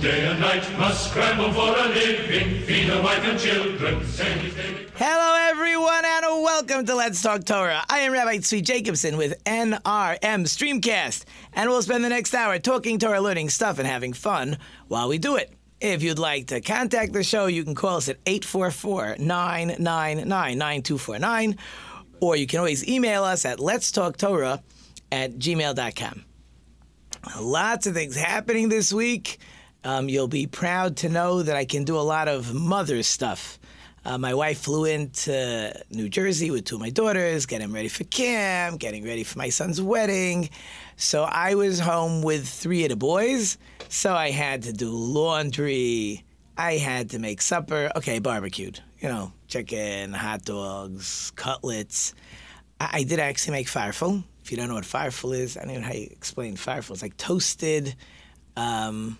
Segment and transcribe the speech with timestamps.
[0.00, 2.88] Day and night must scramble for a living, feed
[4.94, 7.82] Hello, everyone, and welcome to Let's Talk Torah.
[7.88, 9.80] I am Rabbi Tzvi Jacobson with NRM
[10.46, 14.56] Streamcast, and we'll spend the next hour talking Torah, learning stuff, and having fun
[14.88, 15.52] while we do it.
[15.80, 21.58] If you'd like to contact the show, you can call us at 844 999 9249,
[22.20, 24.62] or you can always email us at Let's Talk Torah
[25.10, 26.24] at gmail.com.
[27.38, 29.38] Lots of things happening this week.
[29.84, 33.58] Um, you'll be proud to know that I can do a lot of mother stuff.
[34.04, 38.04] Uh, my wife flew into New Jersey with two of my daughters, getting ready for
[38.04, 40.48] camp, getting ready for my son's wedding.
[40.96, 43.58] So I was home with three of the boys.
[43.90, 46.24] So I had to do laundry.
[46.56, 47.92] I had to make supper.
[47.96, 48.80] Okay, barbecued.
[49.00, 52.14] You know, chicken, hot dogs, cutlets.
[52.80, 54.24] I, I did actually make farfel.
[54.50, 56.90] If you don't know what farfel is, I don't know how you explain farfel.
[56.90, 57.94] It's like toasted,
[58.56, 59.16] um,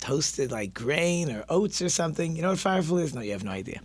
[0.00, 2.34] toasted like grain or oats or something.
[2.34, 3.14] You know what farfel is?
[3.14, 3.80] No, you have no idea.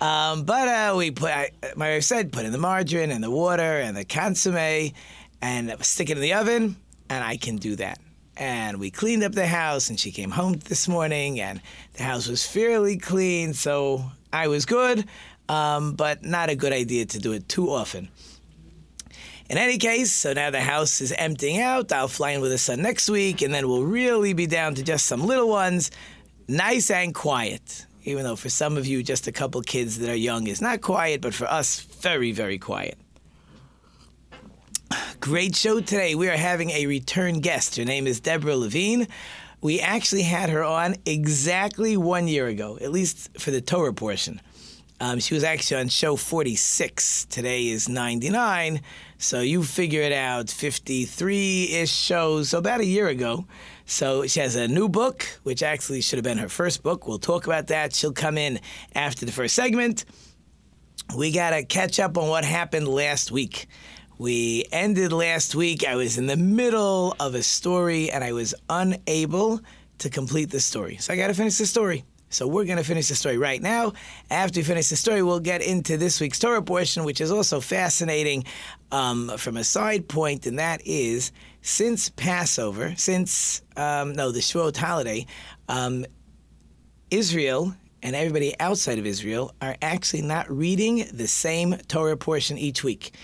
[0.00, 3.30] Um, but uh, we put, I, my wife said, put in the margarine and the
[3.30, 4.94] water and the consomme
[5.42, 6.76] and stick it in the oven,
[7.10, 7.98] and I can do that.
[8.34, 11.60] And we cleaned up the house, and she came home this morning, and
[11.98, 14.02] the house was fairly clean, so
[14.32, 15.04] I was good,
[15.50, 18.08] um, but not a good idea to do it too often.
[19.50, 21.92] In any case, so now the house is emptying out.
[21.92, 24.82] I'll fly in with the son next week, and then we'll really be down to
[24.82, 25.90] just some little ones,
[26.48, 27.84] nice and quiet.
[28.04, 30.80] Even though for some of you, just a couple kids that are young is not
[30.80, 32.98] quiet, but for us, very, very quiet.
[35.20, 36.14] Great show today.
[36.14, 37.76] We are having a return guest.
[37.76, 39.08] Her name is Deborah Levine.
[39.60, 44.40] We actually had her on exactly one year ago, at least for the Torah portion.
[45.00, 47.26] Um, she was actually on show 46.
[47.26, 48.80] Today is 99.
[49.18, 53.46] So you figure it out 53 ish shows, so about a year ago.
[53.86, 57.08] So she has a new book, which actually should have been her first book.
[57.08, 57.94] We'll talk about that.
[57.94, 58.60] She'll come in
[58.94, 60.04] after the first segment.
[61.16, 63.66] We got to catch up on what happened last week.
[64.16, 65.84] We ended last week.
[65.86, 69.60] I was in the middle of a story and I was unable
[69.98, 70.96] to complete the story.
[70.98, 72.04] So I got to finish the story.
[72.34, 73.92] So we're going to finish the story right now.
[74.28, 77.60] After we finish the story, we'll get into this week's Torah portion, which is also
[77.60, 78.44] fascinating
[78.90, 81.30] um, from a side point, and that is
[81.62, 85.26] since Passover, since, um, no, the Shavuot holiday,
[85.68, 86.04] um,
[87.08, 92.82] Israel and everybody outside of Israel are actually not reading the same Torah portion each
[92.82, 93.14] week.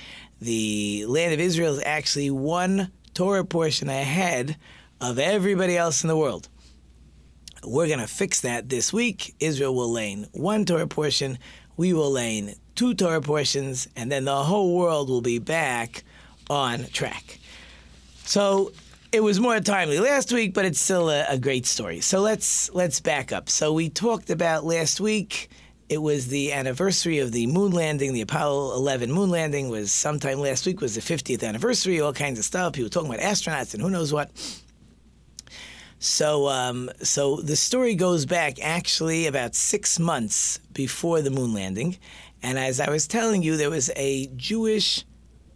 [0.41, 4.57] The land of Israel is actually one Torah portion ahead
[5.01, 6.49] of everybody else in the world.
[7.65, 9.35] We're going to fix that this week.
[9.41, 11.39] Israel will lein one Torah portion,
[11.77, 16.05] we will lein two Torah portions, and then the whole world will be back
[16.49, 17.39] on track.
[18.25, 18.73] So
[19.13, 22.01] it was more timely last week, but it's still a, a, great story.
[22.01, 23.49] So let's let's back up.
[23.49, 25.51] So we talked about last week.
[25.89, 28.13] It was the anniversary of the moon landing.
[28.13, 30.81] The Apollo 11 moon landing was sometime last week.
[30.81, 32.01] Was the 50th anniversary.
[32.01, 32.75] All kinds of stuff.
[32.75, 34.31] People talking about astronauts and who knows what.
[36.03, 41.99] So, um, so the story goes back actually about six months before the moon landing,
[42.43, 45.05] and as I was telling you, there was a Jewish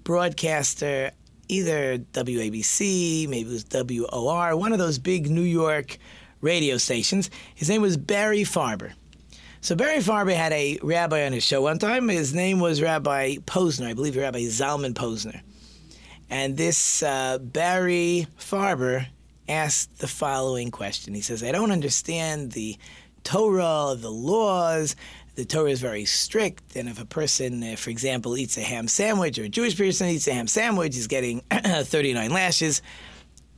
[0.05, 1.13] broadcaster,
[1.49, 5.97] either WABC, maybe it was WOR, one of those big New York
[6.43, 7.31] radio stations.
[7.55, 8.93] His name was Barry Farber.
[9.63, 12.09] So Barry Farber had a rabbi on his show one time.
[12.09, 15.41] His name was Rabbi Posner, I believe Rabbi Zalman Posner.
[16.29, 19.07] And this uh, Barry Farber
[19.49, 21.15] asked the following question.
[21.15, 22.77] He says, I don't understand the
[23.25, 24.97] Torah, the laws.
[25.35, 29.37] The Torah is very strict, and if a person, for example, eats a ham sandwich,
[29.39, 32.83] or a Jewish person eats a ham sandwich, he's getting 39 lashes.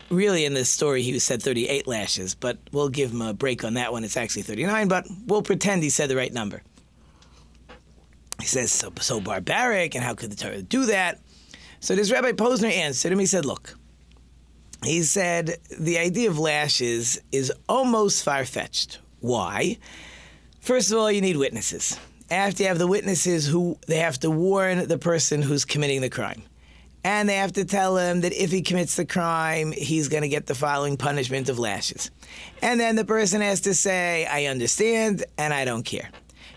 [0.09, 3.75] Really, in this story, he said 38 lashes, but we'll give him a break on
[3.75, 4.05] that one.
[4.05, 6.63] It's actually 39, but we'll pretend he said the right number.
[8.41, 11.21] He says, so, so barbaric, and how could the Torah do that?
[11.81, 13.19] So this Rabbi Posner answered him.
[13.19, 13.77] He said, look,
[14.85, 18.99] he said the idea of lashes is almost far fetched.
[19.21, 19.79] Why?
[20.61, 21.99] First of all, you need witnesses.
[22.31, 26.11] After you have the witnesses who they have to warn the person who's committing the
[26.11, 26.43] crime.
[27.07, 30.29] and they have to tell him that if he commits the crime, he's going to
[30.29, 32.11] get the following punishment of lashes.
[32.63, 36.11] And then the person has to say, I understand and I don't care.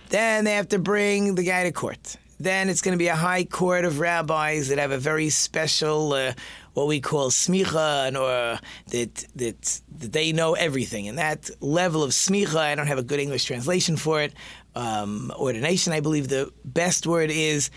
[0.09, 2.17] Then they have to bring the guy to court.
[2.39, 6.13] Then it's going to be a high court of rabbis that have a very special,
[6.13, 6.33] uh,
[6.79, 11.09] what we call smicha, and, or that, that that they know everything.
[11.09, 14.33] And that level of smicha, I don't have a good English translation for it.
[14.75, 17.69] Um, ordination, I believe the best word is,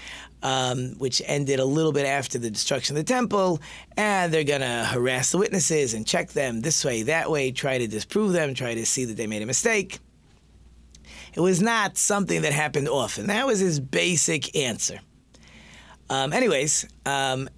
[0.42, 3.60] um, which ended a little bit after the destruction of the temple.
[3.96, 7.78] And they're going to harass the witnesses and check them this way, that way, try
[7.78, 9.98] to disprove them, try to see that they made a mistake.
[11.34, 13.26] It was not something that happened often.
[13.26, 15.00] That was his basic answer.
[16.10, 17.48] Um, anyways, um,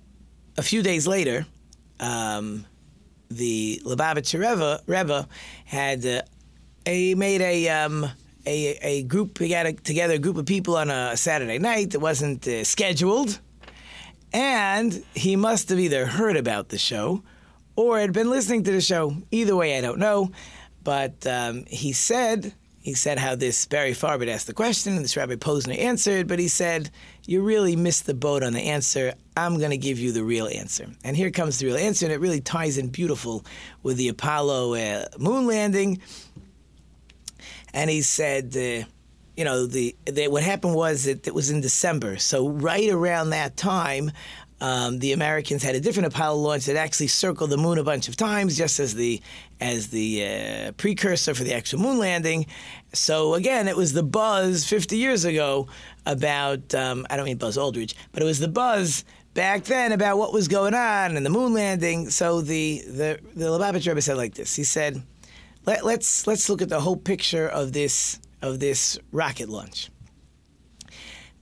[0.56, 1.46] a few days later,
[2.00, 2.66] um,
[3.30, 5.28] the Lubavitcher Rebbe, Rebbe
[5.64, 6.22] had uh,
[6.86, 8.04] a, made a, um,
[8.46, 11.90] a, a group, he got a, together a group of people on a Saturday night
[11.90, 13.40] that wasn't uh, scheduled.
[14.32, 17.22] And he must have either heard about the show
[17.76, 19.16] or had been listening to the show.
[19.30, 20.32] Either way, I don't know.
[20.82, 22.52] But um, he said
[22.84, 26.38] he said how this Barry Farber asked the question, and this Rabbi Posner answered, but
[26.38, 26.90] he said,
[27.24, 29.14] You really missed the boat on the answer.
[29.34, 30.88] I'm going to give you the real answer.
[31.02, 33.42] And here comes the real answer, and it really ties in beautiful
[33.82, 36.02] with the Apollo uh, moon landing.
[37.72, 38.86] And he said, uh,
[39.34, 42.18] you know, the, the, what happened was that it was in December.
[42.18, 44.12] So right around that time,
[44.60, 48.08] um, the Americans had a different Apollo launch that actually circled the moon a bunch
[48.08, 49.20] of times, just as the
[49.60, 52.46] as the uh, precursor for the actual moon landing.
[52.92, 55.68] So again, it was the buzz 50 years ago
[56.06, 59.04] about um, I don't mean Buzz Aldridge, but it was the buzz
[59.34, 62.08] back then about what was going on and the moon landing.
[62.10, 64.54] So the the the Lubavitch Rebbe said like this.
[64.54, 65.02] He said,
[65.66, 69.90] Let, let's let's look at the whole picture of this of this rocket launch.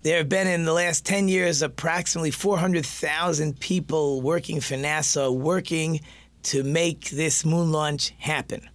[0.02, 6.00] There have been in the last 10 years approximately 400,000 people working for NASA, working
[6.44, 8.68] to make this moon launch happen.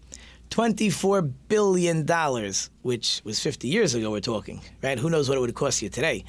[0.52, 2.08] $24 billion,
[2.82, 4.98] which was 50 years ago, we're talking, right?
[4.98, 6.24] Who knows what it would cost you today,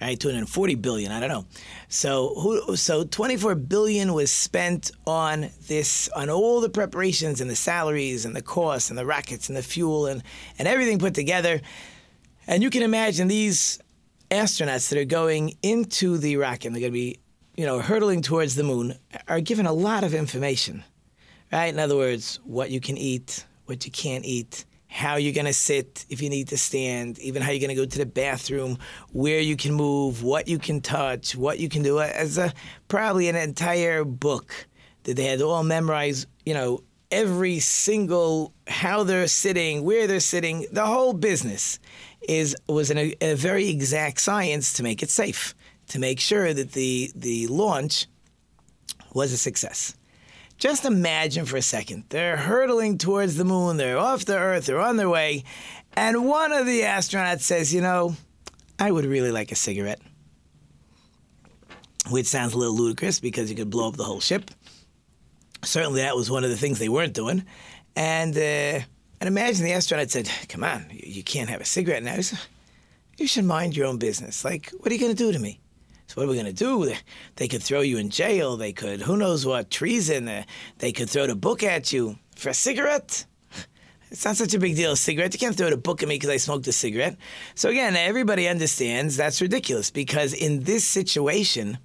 [0.00, 0.18] right?
[0.20, 1.46] 240 billion, I don't know.
[1.88, 7.56] So, who, so 24 billion was spent on this, on all the preparations and the
[7.56, 10.22] salaries and the costs and the rockets and the fuel and,
[10.60, 11.60] and everything put together.
[12.46, 13.80] And you can imagine these
[14.34, 17.18] astronauts that are going into the rocket, they're going to be,
[17.56, 18.98] you know, hurtling towards the moon,
[19.28, 20.84] are given a lot of information,
[21.52, 21.72] right?
[21.72, 25.52] In other words, what you can eat, what you can't eat, how you're going to
[25.52, 28.78] sit if you need to stand, even how you're going to go to the bathroom,
[29.12, 32.00] where you can move, what you can touch, what you can do.
[32.00, 32.52] As a
[32.88, 34.66] probably an entire book
[35.02, 36.80] that they had to all memorize, you know,
[37.10, 41.78] every single how they're sitting, where they're sitting, the whole business
[42.28, 45.54] is was an, a very exact science to make it safe,
[45.88, 48.06] to make sure that the the launch
[49.12, 49.94] was a success.
[50.56, 54.80] Just imagine for a second, they're hurtling towards the moon, they're off the Earth, they're
[54.80, 55.44] on their way,
[55.94, 58.16] and one of the astronauts says, "You know,
[58.78, 60.00] I would really like a cigarette."
[62.10, 64.50] Which sounds a little ludicrous because you could blow up the whole ship.
[65.62, 67.44] Certainly, that was one of the things they weren't doing,
[67.96, 68.36] and.
[68.36, 68.80] Uh,
[69.24, 72.18] and imagine the astronaut said, Come on, you can't have a cigarette now.
[73.16, 74.44] You should mind your own business.
[74.44, 75.60] Like, what are you going to do to me?
[76.08, 76.92] So what are we going to do?
[77.36, 78.58] They could throw you in jail.
[78.58, 80.44] They could, who knows what, treason.
[80.76, 83.24] They could throw the book at you for a cigarette.
[84.10, 85.32] It's not such a big deal, a cigarette.
[85.32, 87.16] You can't throw the book at me because I smoked a cigarette.
[87.54, 91.78] So again, everybody understands that's ridiculous because in this situation,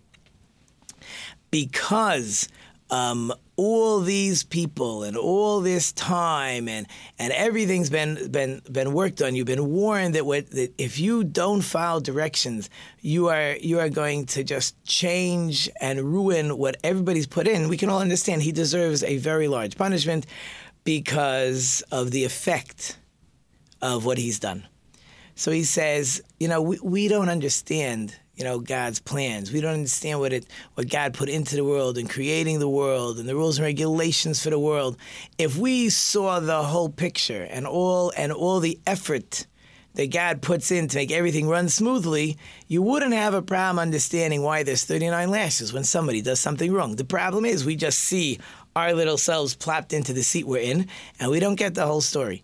[1.52, 2.50] because
[2.90, 6.88] um, all these people and all this time and
[7.18, 9.36] and everything's been been been worked on.
[9.36, 12.70] You've been warned that, what, that if you don't follow directions,
[13.02, 17.68] you are you are going to just change and ruin what everybody's put in.
[17.68, 20.26] We can all understand he deserves a very large punishment
[20.86, 22.98] because of the effect
[23.82, 24.66] of what he's done.
[25.36, 29.52] So he says, you know, we, we don't understand you know God's plans.
[29.52, 33.20] We don't understand what it what God put into the world and creating the world
[33.20, 34.98] and the rules and regulations for the world.
[35.38, 39.46] If we saw the whole picture and all and all the effort
[39.96, 42.38] that God puts in to make everything run smoothly,
[42.70, 46.96] you wouldn't have a problem understanding why there's 39 lashes when somebody does something wrong.
[46.96, 48.40] The problem is we just see
[48.74, 50.88] our little selves plopped into the seat we're in
[51.20, 52.44] and we don't get the whole story.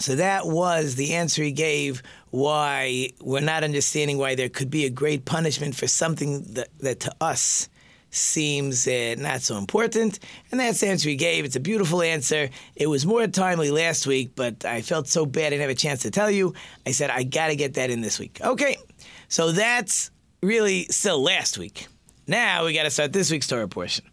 [0.00, 4.86] So that was the answer he gave why we're not understanding why there could be
[4.86, 7.68] a great punishment for something that, that to us
[8.10, 10.18] seems uh, not so important.
[10.50, 11.44] And that's the answer he gave.
[11.44, 12.48] It's a beautiful answer.
[12.74, 15.74] It was more timely last week, but I felt so bad I didn't have a
[15.74, 16.54] chance to tell you.
[16.86, 18.40] I said, I got to get that in this week.
[18.42, 18.76] Okay,
[19.28, 20.10] so that's
[20.42, 21.86] really still last week.
[22.26, 24.04] Now we got to start this week's Torah portion.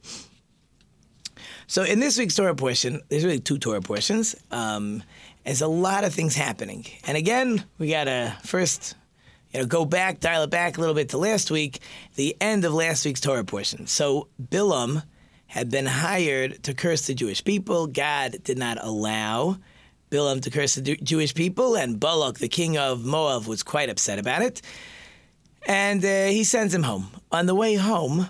[1.68, 4.36] So in this week's Torah portion, there's really two Torah portions.
[4.52, 5.04] Um,
[5.48, 8.96] there's a lot of things happening, and again, we got to first,
[9.52, 11.80] you know, go back, dial it back a little bit to last week,
[12.16, 13.88] the end of last week's Torah portion.
[13.88, 15.04] So Bilam
[15.46, 17.88] had been hired to curse the Jewish people.
[17.88, 19.58] God did not allow
[20.12, 24.20] Bilam to curse the Jewish people, and Balak, the king of Moab, was quite upset
[24.20, 24.62] about it.
[25.66, 27.08] And uh, he sends him home.
[27.32, 28.30] On the way home,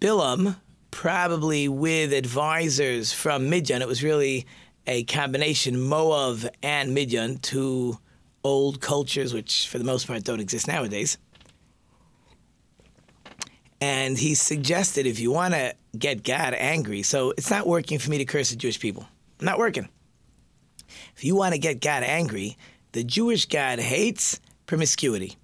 [0.00, 0.56] Bilam,
[0.90, 4.46] probably with advisors from Midian, it was really
[4.86, 7.98] a combination Moab and Midian, two
[8.44, 11.18] old cultures which for the most part don't exist nowadays.
[13.80, 18.10] And he suggested if you want to get God angry, so it's not working for
[18.10, 19.06] me to curse the Jewish people.
[19.40, 19.88] Not working.
[21.16, 22.56] If you want to get God angry,
[22.92, 25.36] the Jewish God hates promiscuity.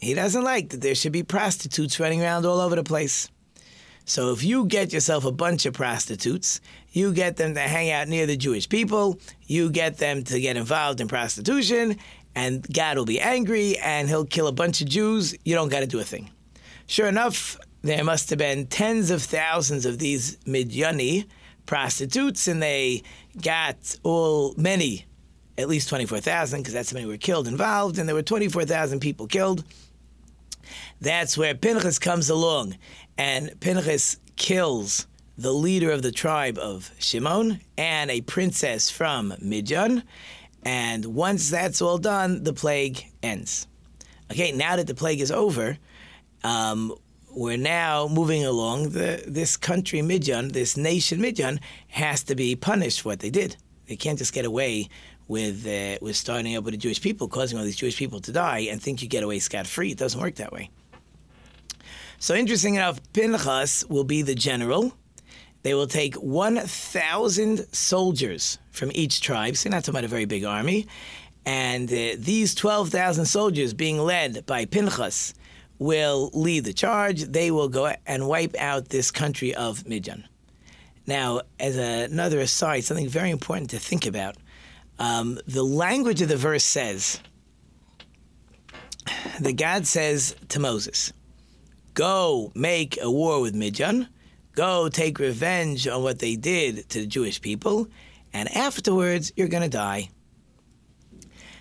[0.00, 3.30] He doesn't like that there should be prostitutes running around all over the place.
[4.08, 6.62] So if you get yourself a bunch of prostitutes,
[6.92, 10.56] you get them to hang out near the Jewish people, you get them to get
[10.56, 11.98] involved in prostitution,
[12.34, 15.36] and God will be angry and he'll kill a bunch of Jews.
[15.44, 16.30] You don't got to do a thing.
[16.86, 21.26] Sure enough, there must have been tens of thousands of these Midyani
[21.66, 23.02] prostitutes, and they
[23.42, 25.04] got all many,
[25.58, 29.26] at least 24,000, because that's how many were killed involved, and there were 24,000 people
[29.26, 29.64] killed.
[31.00, 32.76] That's where Pinchas comes along,
[33.18, 35.06] and Pinchas kills
[35.36, 40.04] the leader of the tribe of Shimon and a princess from Midian.
[40.62, 43.66] And once that's all done, the plague ends.
[44.30, 45.78] Okay, now that the plague is over,
[46.44, 46.94] um,
[47.30, 48.90] we're now moving along.
[48.90, 53.56] The, this country, Midian, this nation, Midian, has to be punished for what they did.
[53.86, 54.88] They can't just get away
[55.28, 58.32] with uh, with starting up with the Jewish people, causing all these Jewish people to
[58.32, 59.92] die, and think you get away scot free.
[59.92, 60.70] It doesn't work that way.
[62.20, 64.92] So interesting enough, Pinchas will be the general.
[65.62, 70.44] They will take 1,000 soldiers from each tribe, so not talking about a very big
[70.44, 70.88] army.
[71.46, 75.34] And uh, these 12,000 soldiers, being led by Pinchas,
[75.78, 77.22] will lead the charge.
[77.22, 80.26] They will go and wipe out this country of Midian.
[81.06, 84.36] Now, as a, another aside, something very important to think about
[84.98, 87.20] um, the language of the verse says
[89.40, 91.12] that God says to Moses,
[91.98, 94.06] Go make a war with Midian,
[94.54, 97.88] go take revenge on what they did to the Jewish people,
[98.32, 100.08] and afterwards you're going to die.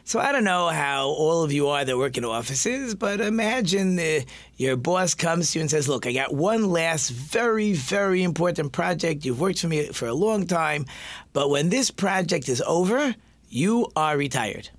[0.04, 3.98] So I don't know how all of you are that work in offices, but imagine
[3.98, 4.20] uh,
[4.58, 8.74] your boss comes to you and says, "Look, I got one last very, very important
[8.74, 9.26] project.
[9.26, 10.86] You've worked for me for a long time,
[11.34, 13.16] but when this project is over,
[13.50, 14.70] you are retired."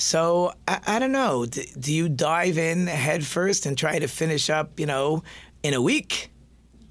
[0.00, 1.44] So I, I don't know.
[1.44, 5.22] D- do you dive in head first and try to finish up, you know,
[5.62, 6.30] in a week?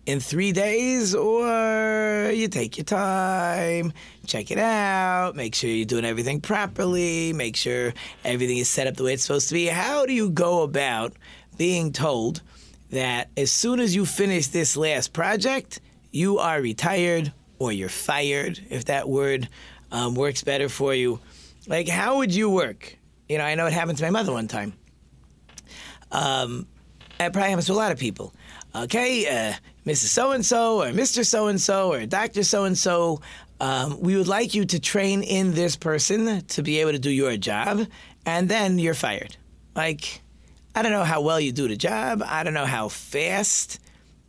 [0.05, 3.93] in three days, or you take your time,
[4.25, 7.93] check it out, make sure you're doing everything properly, make sure
[8.25, 9.67] everything is set up the way it's supposed to be.
[9.67, 11.13] How do you go about
[11.59, 12.41] being told
[12.89, 18.59] that as soon as you finish this last project, you are retired or you're fired,
[18.71, 19.47] if that word
[19.91, 21.19] um, works better for you?
[21.67, 22.97] Like, how would you work?
[23.29, 24.73] You know, I know it happened to my mother one time.
[26.11, 26.67] Um,
[27.19, 28.33] it probably happens to a lot of people.
[28.75, 29.53] Okay, uh,
[29.85, 30.07] Mrs.
[30.07, 31.25] So and so, or Mr.
[31.25, 32.43] So and so, or Dr.
[32.43, 33.21] So and so,
[33.99, 37.37] we would like you to train in this person to be able to do your
[37.37, 37.87] job,
[38.25, 39.37] and then you're fired.
[39.75, 40.21] Like,
[40.75, 42.23] I don't know how well you do the job.
[42.25, 43.79] I don't know how fast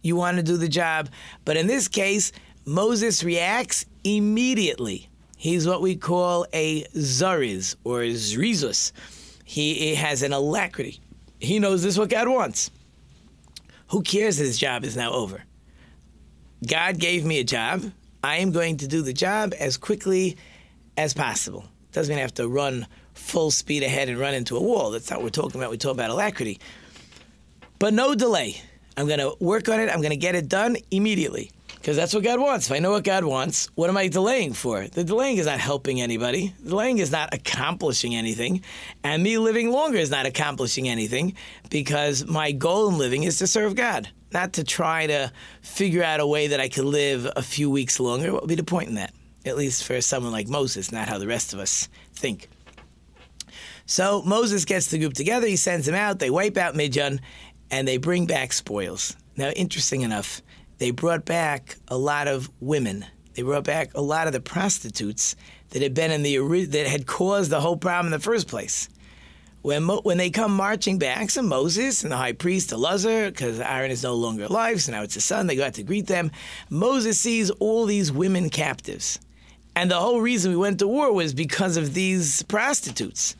[0.02, 1.09] you want to do the job.
[1.45, 2.33] But in this case,
[2.64, 5.10] Moses reacts immediately.
[5.40, 8.92] He's what we call a zariz or zrizus.
[9.42, 11.00] He, he has an alacrity.
[11.38, 12.70] He knows this is what God wants.
[13.88, 15.42] Who cares that his job is now over?
[16.66, 17.90] God gave me a job.
[18.23, 20.37] I am going to do the job as quickly
[20.99, 21.64] as possible.
[21.92, 24.90] Doesn't mean I have to run full speed ahead and run into a wall.
[24.90, 25.70] That's not what we're talking about.
[25.70, 26.61] We talk about alacrity.
[27.78, 28.61] But no delay.
[28.94, 29.88] I'm going to work on it.
[29.88, 32.66] I'm going to get it done immediately because that's what God wants.
[32.66, 34.87] If I know what God wants, what am I delaying for?
[34.87, 36.54] The delaying is not helping anybody.
[36.60, 38.62] The delaying is not accomplishing anything.
[39.02, 41.34] And me living longer is not accomplishing anything
[41.70, 45.32] because my goal in living is to serve God not to try to
[45.62, 48.32] figure out a way that I could live a few weeks longer.
[48.32, 49.12] What would be the point in that?
[49.44, 52.49] At least for someone like Moses, not how the rest of us think.
[53.87, 57.20] So Moses gets the group together, he sends them out, they wipe out Midian,
[57.70, 59.16] and they bring back spoils.
[59.37, 60.42] Now, interesting enough,
[60.80, 63.04] they brought back a lot of women.
[63.34, 65.37] They brought back a lot of the prostitutes
[65.68, 68.88] that had been in the that had caused the whole problem in the first place.
[69.60, 73.90] When, when they come marching back, so Moses and the high priest Elazar, because Aaron
[73.90, 76.30] is no longer alive, so now it's his son, they go out to greet them.
[76.70, 79.20] Moses sees all these women captives.
[79.76, 83.37] And the whole reason we went to war was because of these prostitutes.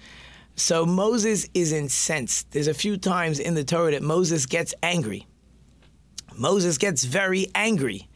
[0.57, 2.51] So Moses is incensed.
[2.53, 5.27] There's a few times in the Torah that Moses gets angry.
[6.37, 8.09] Moses gets very angry.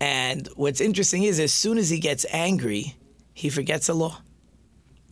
[0.00, 2.96] And what's interesting is, as soon as he gets angry,
[3.34, 4.20] he forgets the law.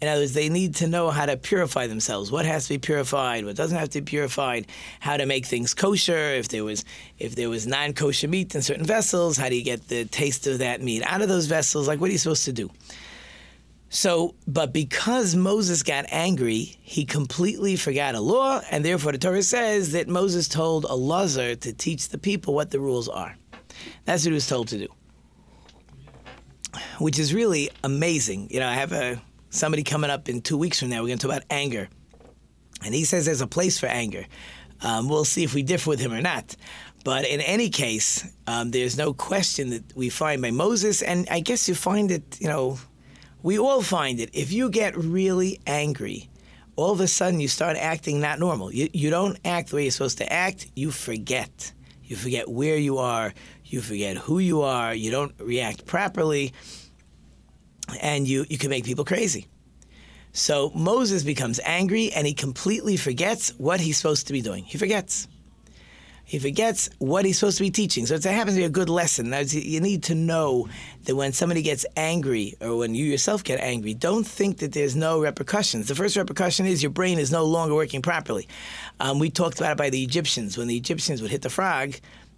[0.00, 2.30] In other words, they need to know how to purify themselves.
[2.30, 3.44] What has to be purified?
[3.44, 4.66] What doesn't have to be purified?
[5.00, 6.16] How to make things kosher?
[6.16, 6.84] If there was
[7.18, 10.58] if there was non-kosher meat in certain vessels, how do you get the taste of
[10.58, 11.88] that meat out of those vessels?
[11.88, 12.70] Like, what are you supposed to do?
[13.90, 19.42] So, but because Moses got angry, he completely forgot a law, and therefore the Torah
[19.42, 23.34] says that Moses told Elazar to teach the people what the rules are.
[24.04, 24.88] That's what he was told to do,
[26.98, 28.48] which is really amazing.
[28.50, 31.00] You know, I have a somebody coming up in two weeks from now.
[31.00, 31.88] We're going to talk about anger,
[32.84, 34.26] and he says there's a place for anger.
[34.82, 36.54] Um, we'll see if we differ with him or not.
[37.04, 41.40] But in any case, um, there's no question that we find by Moses, and I
[41.40, 42.78] guess you find it, you know,
[43.42, 44.30] we all find it.
[44.32, 46.28] If you get really angry,
[46.76, 48.72] all of a sudden you start acting not normal.
[48.72, 51.72] You, you don't act the way you're supposed to act, you forget.
[52.04, 56.54] You forget where you are, you forget who you are, you don't react properly,
[58.00, 59.46] and you, you can make people crazy.
[60.32, 64.64] So Moses becomes angry and he completely forgets what he's supposed to be doing.
[64.64, 65.26] He forgets.
[66.28, 68.04] He forgets what he's supposed to be teaching.
[68.04, 69.32] So it happens to be a good lesson.
[69.48, 70.68] You need to know
[71.04, 74.94] that when somebody gets angry or when you yourself get angry, don't think that there's
[74.94, 75.88] no repercussions.
[75.88, 78.46] The first repercussion is your brain is no longer working properly.
[79.00, 80.58] Um, we talked about it by the Egyptians.
[80.58, 81.94] When the Egyptians would hit the frog,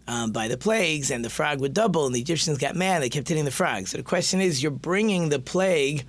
[0.06, 3.02] um, by the plagues, and the frog would double, and the Egyptians got mad.
[3.02, 3.88] They kept hitting the frog.
[3.88, 6.04] So the question is, you're bringing the plague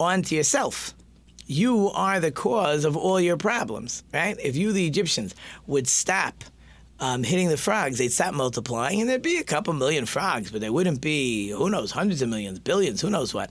[0.00, 0.94] onto yourself.
[1.46, 4.38] You are the cause of all your problems, right?
[4.42, 5.34] If you, the Egyptians,
[5.66, 6.44] would stop
[7.00, 10.60] um, hitting the frogs, they'd stop multiplying, and there'd be a couple million frogs, but
[10.60, 13.50] there wouldn't be, who knows, hundreds of millions, billions, who knows what.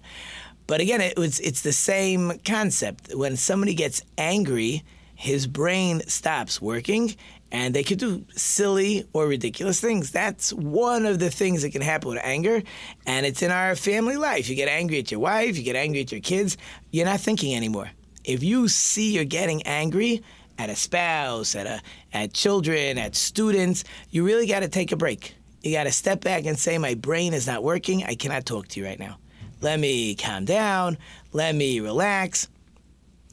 [0.67, 3.13] But again, it was, it's the same concept.
[3.13, 4.83] When somebody gets angry,
[5.13, 7.15] his brain stops working
[7.51, 10.11] and they could do silly or ridiculous things.
[10.11, 12.63] That's one of the things that can happen with anger,
[13.05, 14.49] and it's in our family life.
[14.49, 16.57] You get angry at your wife, you get angry at your kids,
[16.91, 17.91] you're not thinking anymore.
[18.23, 20.23] If you see you're getting angry
[20.57, 21.81] at a spouse, at a
[22.13, 25.35] at children, at students, you really got to take a break.
[25.61, 28.03] You got to step back and say, "My brain is not working.
[28.03, 29.17] I cannot talk to you right now.
[29.61, 30.97] Let me calm down.
[31.33, 32.47] Let me relax."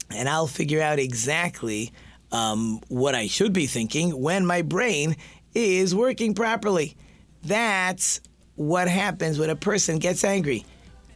[0.09, 1.91] And I'll figure out exactly
[2.31, 5.15] um, what I should be thinking when my brain
[5.53, 6.95] is working properly.
[7.43, 8.21] That's
[8.55, 10.65] what happens when a person gets angry.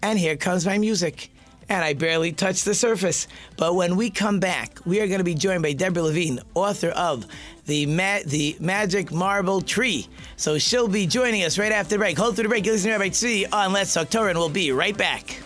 [0.01, 1.31] And here comes my music.
[1.69, 3.27] And I barely touched the surface.
[3.57, 6.89] But when we come back, we are going to be joined by Deborah Levine, author
[6.89, 7.25] of
[7.65, 10.07] the Ma- the Magic Marble Tree.
[10.37, 12.17] So she'll be joining us right after the break.
[12.17, 12.65] Hold through the break.
[12.65, 15.41] You're listening to Rabbi Tzvi on Let's Talk Torah, and we'll be right back.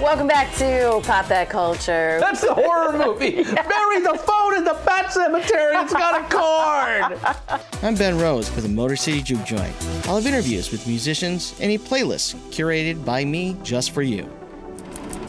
[0.00, 2.18] Welcome back to Pop That Culture.
[2.18, 3.30] That's the horror movie.
[3.44, 5.76] Bury the phone in the pet cemetery.
[5.76, 7.60] It's got a cord.
[7.80, 9.72] I'm Ben Rose for the Motor City Juke Joint.
[10.06, 14.28] I'll have interviews with musicians and a playlist curated by me just for you.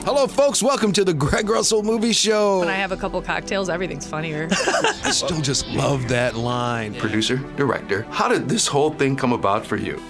[0.04, 0.64] Hello, folks.
[0.64, 2.60] Welcome to the Greg Russell Movie Show.
[2.60, 4.48] When I have a couple cocktails, everything's funnier.
[5.04, 6.96] I still just love that line.
[6.96, 10.02] Producer, director, how did this whole thing come about for you?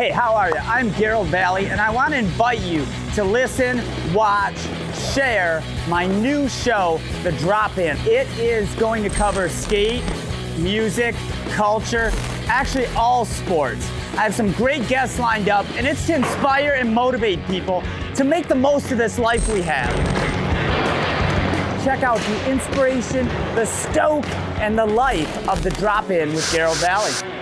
[0.00, 0.56] Hey, how are you?
[0.56, 2.86] I'm Gerald Valley, and I want to invite you
[3.16, 3.82] to listen,
[4.14, 4.56] watch,
[5.12, 7.98] share my new show, The Drop In.
[8.06, 10.02] It is going to cover skate,
[10.56, 11.14] music,
[11.50, 12.12] culture,
[12.46, 13.90] actually all sports.
[14.12, 17.82] I have some great guests lined up, and it's to inspire and motivate people
[18.14, 19.94] to make the most of this life we have.
[21.84, 24.26] Check out the inspiration, the stoke,
[24.60, 27.39] and the life of The Drop In with Gerald Valley.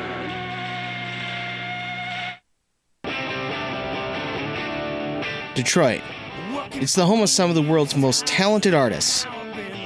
[5.58, 6.02] Detroit.
[6.74, 9.26] It's the home of some of the world's most talented artists.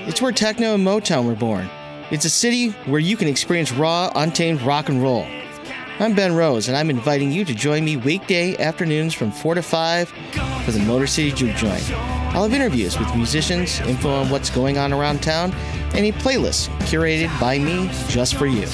[0.06, 1.66] It's where techno and Motown were born.
[2.10, 5.26] It's a city where you can experience raw, untamed rock and roll.
[5.98, 9.62] I'm Ben Rose, and I'm inviting you to join me weekday afternoons from 4 to
[9.62, 10.08] 5
[10.66, 11.90] for the Motor City Juke Joint.
[12.34, 15.54] I'll have interviews with musicians, info on what's going on around town,
[15.94, 18.66] and a playlist curated by me just for you.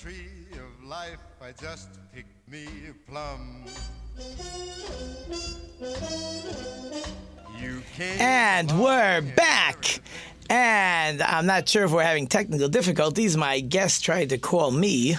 [0.00, 3.64] Tree of life, I just picked me a plum.
[8.18, 10.00] And we're back.
[10.48, 13.36] And I'm not sure if we're having technical difficulties.
[13.36, 15.16] My guest tried to call me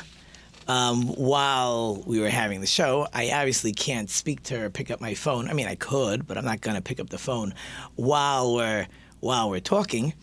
[0.68, 3.08] um, while we were having the show.
[3.14, 5.48] I obviously can't speak to her, pick up my phone.
[5.48, 7.54] I mean, I could, but I'm not going to pick up the phone
[7.98, 8.88] while we're
[9.20, 10.16] while we're talking.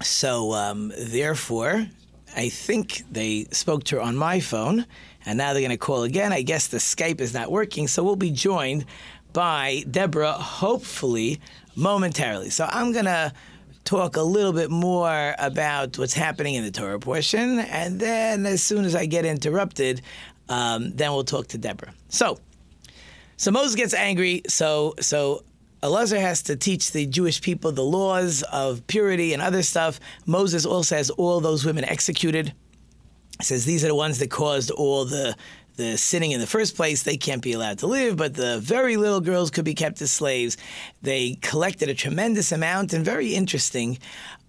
[0.00, 1.88] So um, therefore,
[2.36, 4.86] I think they spoke to her on my phone,
[5.24, 6.32] and now they're going to call again.
[6.32, 8.84] I guess the Skype is not working, so we'll be joined
[9.32, 11.40] by Deborah, hopefully
[11.76, 12.50] momentarily.
[12.50, 13.32] So I'm going to
[13.84, 18.62] talk a little bit more about what's happening in the Torah portion, and then as
[18.62, 20.02] soon as I get interrupted,
[20.48, 21.94] um, then we'll talk to Deborah.
[22.08, 22.38] So,
[23.36, 24.42] so Moses gets angry.
[24.48, 25.42] So, so
[25.84, 30.00] Elazar has to teach the Jewish people the laws of purity and other stuff.
[30.24, 32.54] Moses also has all those women executed.
[33.42, 35.36] Says these are the ones that caused all the
[35.76, 37.02] the sinning in the first place.
[37.02, 40.10] They can't be allowed to live, but the very little girls could be kept as
[40.10, 40.56] slaves.
[41.02, 43.98] They collected a tremendous amount, and very interesting,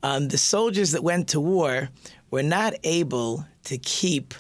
[0.04, 1.90] um, the soldiers that went to war
[2.30, 4.36] were not able to keep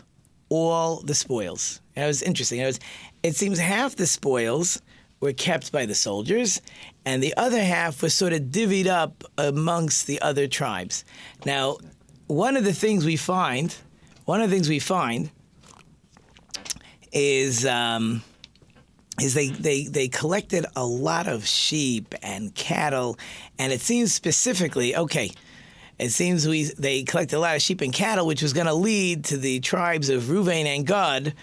[0.50, 1.82] all the spoils.
[1.96, 2.60] It was interesting.
[2.60, 2.80] It was,
[3.24, 4.80] it seems half the spoils
[5.20, 6.62] were kept by the soldiers,
[7.06, 11.06] and the other half was sort of divvied up amongst the other tribes.
[11.46, 11.78] Now,
[12.28, 13.76] one of the things we find,
[14.26, 15.30] one of the things we find
[17.12, 18.22] is um,
[19.22, 23.18] is they, they they collected a lot of sheep and cattle,
[23.58, 25.32] and it seems specifically okay.
[25.98, 28.74] It seems we they collected a lot of sheep and cattle, which was going to
[28.74, 31.34] lead to the tribes of Reuven and Gad.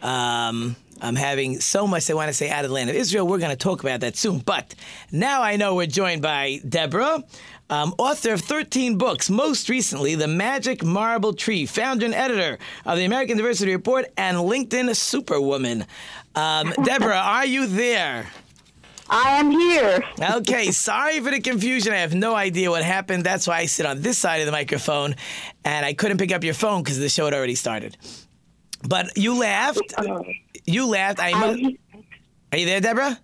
[0.00, 3.26] Um, I'm having so much I want to say out of the land of Israel.
[3.26, 4.38] We're going to talk about that soon.
[4.38, 4.74] But
[5.12, 7.24] now I know we're joined by Deborah,
[7.70, 12.96] um, author of 13 books, most recently, The Magic Marble Tree, founder and editor of
[12.96, 15.84] the American Diversity Report, and LinkedIn Superwoman.
[16.34, 18.30] Um, Deborah, are you there?
[19.10, 20.02] I am here.
[20.36, 21.92] okay, sorry for the confusion.
[21.92, 23.24] I have no idea what happened.
[23.24, 25.14] That's why I sit on this side of the microphone,
[25.64, 27.96] and I couldn't pick up your phone because the show had already started.
[28.86, 29.94] But you laughed.
[30.68, 31.18] You laughed.
[31.20, 31.72] I mu-
[32.52, 33.18] Are you there, Deborah?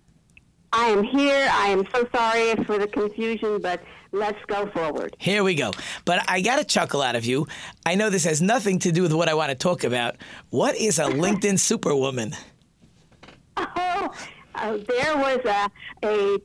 [0.73, 1.47] I am here.
[1.51, 3.81] I am so sorry for the confusion, but
[4.11, 5.15] let's go forward.
[5.19, 5.71] Here we go.
[6.03, 7.47] But I got a chuckle out of you.
[7.85, 10.15] I know this has nothing to do with what I want to talk about.
[10.49, 12.35] What is a LinkedIn superwoman?
[13.57, 14.11] Oh,
[14.55, 15.69] uh, there was a,
[16.05, 16.37] a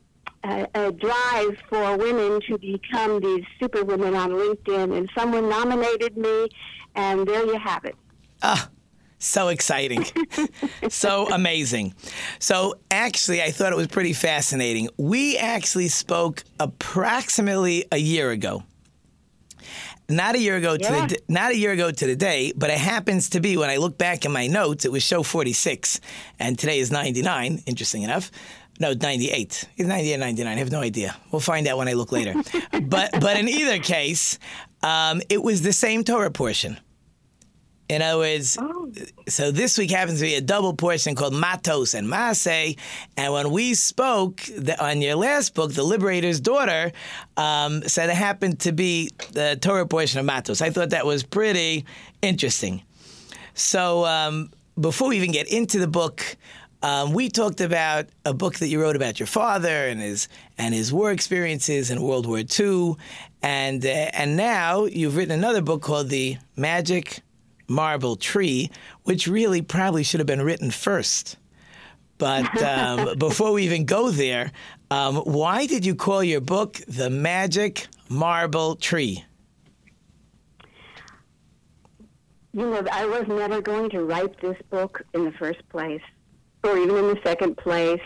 [0.43, 6.47] a, a drive for women to become these superwomen on LinkedIn, and someone nominated me,
[6.95, 7.95] and there you have it.
[8.41, 8.69] Ah,
[9.21, 10.05] so exciting.
[10.89, 11.93] so amazing.
[12.39, 14.89] So, actually, I thought it was pretty fascinating.
[14.97, 18.63] We actually spoke approximately a year ago.
[20.09, 21.05] Not a year ago to Yeah.
[21.05, 23.77] the not a year ago to the day, but it happens to be when I
[23.77, 26.01] look back in my notes, it was show 46,
[26.37, 27.63] and today is 99.
[27.65, 28.29] Interesting enough.
[28.79, 29.69] No, 98.
[29.77, 30.57] It's 98 99.
[30.57, 31.15] I have no idea.
[31.31, 32.33] We'll find out when I look later.
[32.81, 34.37] but but in either case,
[34.83, 36.77] um, it was the same Torah portion.
[37.91, 38.57] In other words,
[39.27, 42.77] so this week happens to be a double portion called Matos and Maseh.
[43.17, 46.93] And when we spoke the, on your last book, The Liberator's Daughter,
[47.35, 50.61] um, said it happened to be the Torah portion of Matos.
[50.61, 51.83] I thought that was pretty
[52.21, 52.81] interesting.
[53.55, 56.37] So um, before we even get into the book,
[56.83, 60.73] um, we talked about a book that you wrote about your father and his and
[60.73, 62.95] his war experiences in World War II,
[63.43, 67.21] and uh, and now you've written another book called The Magic
[67.71, 68.69] Marble Tree,
[69.03, 71.37] which really probably should have been written first.
[72.17, 74.51] But um, before we even go there,
[74.91, 79.25] um, why did you call your book The Magic Marble Tree?
[82.53, 86.01] You know, I was never going to write this book in the first place,
[86.63, 88.01] or even in the second place.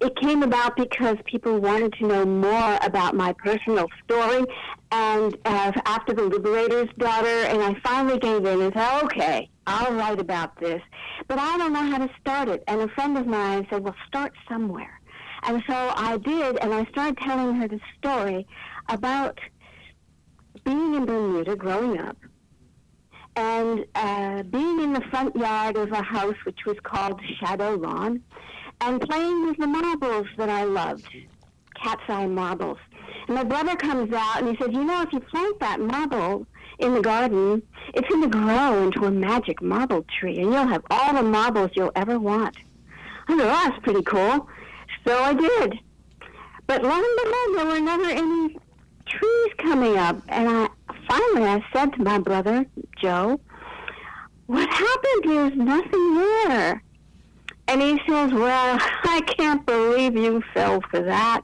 [0.00, 4.44] It came about because people wanted to know more about my personal story,
[4.90, 9.92] and uh, after the Liberator's Daughter, and I finally gave in and said, okay, I'll
[9.92, 10.80] write about this,
[11.28, 12.64] but I don't know how to start it.
[12.66, 15.00] And a friend of mine said, well, start somewhere.
[15.42, 18.46] And so I did, and I started telling her the story
[18.88, 19.38] about
[20.64, 22.16] being in Bermuda growing up
[23.36, 28.22] and uh, being in the front yard of a house which was called Shadow Lawn,
[28.80, 31.08] and playing with the marbles that I loved,
[31.82, 32.78] cat's eye marbles.
[33.26, 36.46] And my brother comes out and he says, "You know, if you plant that marble
[36.78, 37.62] in the garden,
[37.94, 41.70] it's going to grow into a magic marble tree, and you'll have all the marbles
[41.74, 42.56] you'll ever want."
[43.28, 44.48] I said, "Oh, that's pretty cool."
[45.06, 45.78] So I did.
[46.66, 48.56] But lo and behold, there were never any
[49.06, 50.20] trees coming up.
[50.28, 50.68] And I
[51.08, 52.66] finally I said to my brother,
[53.00, 53.40] Joe,
[54.46, 55.24] What happened?
[55.24, 56.82] There's nothing there.
[57.70, 61.42] And he says, Well, I can't believe you fell for that.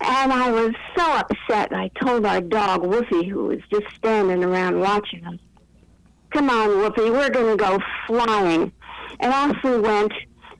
[0.00, 1.74] And I was so upset.
[1.74, 5.38] I told our dog, Woofy, who was just standing around watching him,
[6.30, 8.72] Come on, Woofy, we're going to go flying.
[9.20, 10.12] And off we went.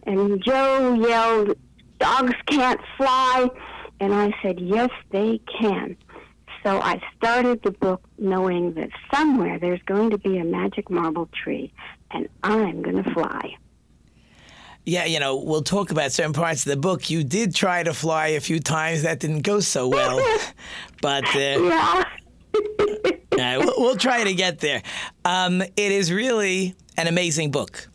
[0.02, 1.56] And Joe yelled,
[1.98, 3.48] Dogs can't fly.
[3.98, 5.96] And I said, Yes, they can.
[6.62, 11.30] So I started the book knowing that somewhere there's going to be a magic marble
[11.32, 11.72] tree,
[12.10, 13.56] and I'm going to fly.
[14.84, 17.08] Yeah, you know, we'll talk about certain parts of the book.
[17.08, 19.02] You did try to fly a few times.
[19.02, 20.18] That didn't go so well.
[21.02, 22.04] but uh, yeah.
[22.54, 24.82] uh, we'll, we'll, try to get there.
[25.24, 27.88] Um, it is really an amazing book.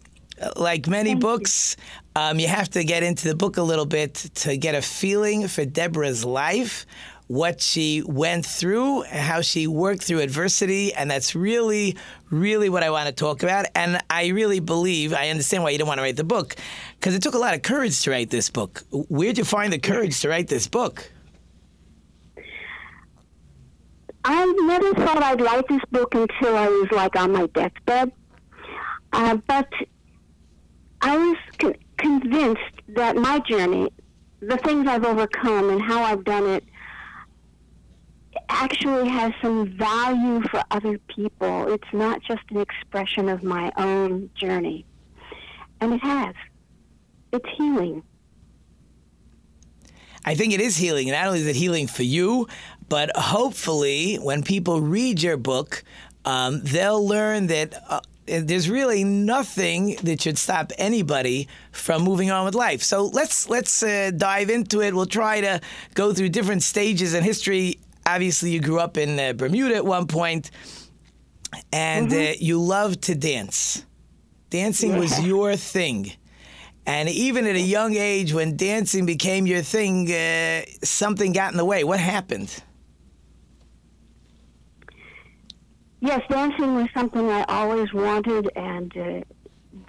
[0.56, 1.76] Like many Thank books,
[2.16, 2.22] you.
[2.22, 5.48] Um, you have to get into the book a little bit to get a feeling
[5.48, 6.86] for Deborah's life,
[7.28, 11.98] what she went through, how she worked through adversity, and that's really,
[12.30, 13.66] really what I want to talk about.
[13.76, 16.56] And I really believe I understand why you didn't want to write the book,
[17.00, 18.84] because it took a lot of courage to write this book.
[18.92, 21.12] Where'd you find the courage to write this book?
[24.24, 28.12] I never thought I'd write this book until I was like on my deathbed.
[29.14, 29.72] Uh, but
[31.02, 33.90] I was con- convinced that my journey,
[34.42, 36.64] the things I've overcome, and how I've done it
[38.50, 41.72] actually has some value for other people.
[41.72, 44.86] It's not just an expression of my own journey.
[45.80, 46.36] And it has.
[47.32, 48.04] It's healing.
[50.26, 51.10] I think it is healing.
[51.10, 52.48] Not only is it healing for you,
[52.90, 55.84] but hopefully when people read your book,
[56.26, 57.82] um, they'll learn that.
[57.90, 62.84] Uh, there's really nothing that should stop anybody from moving on with life.
[62.84, 64.94] So let's let's uh, dive into it.
[64.94, 65.62] We'll try to
[65.94, 70.08] go through different stages in history obviously you grew up in uh, Bermuda at one
[70.08, 70.50] point,
[71.72, 72.32] and mm-hmm.
[72.32, 73.86] uh, you loved to dance.
[74.50, 75.00] Dancing yeah.
[75.00, 76.12] was your thing.
[76.86, 81.58] And even at a young age, when dancing became your thing, uh, something got in
[81.58, 81.84] the way.
[81.84, 82.64] What happened?
[86.00, 89.22] Yes, dancing was something I always wanted, and uh,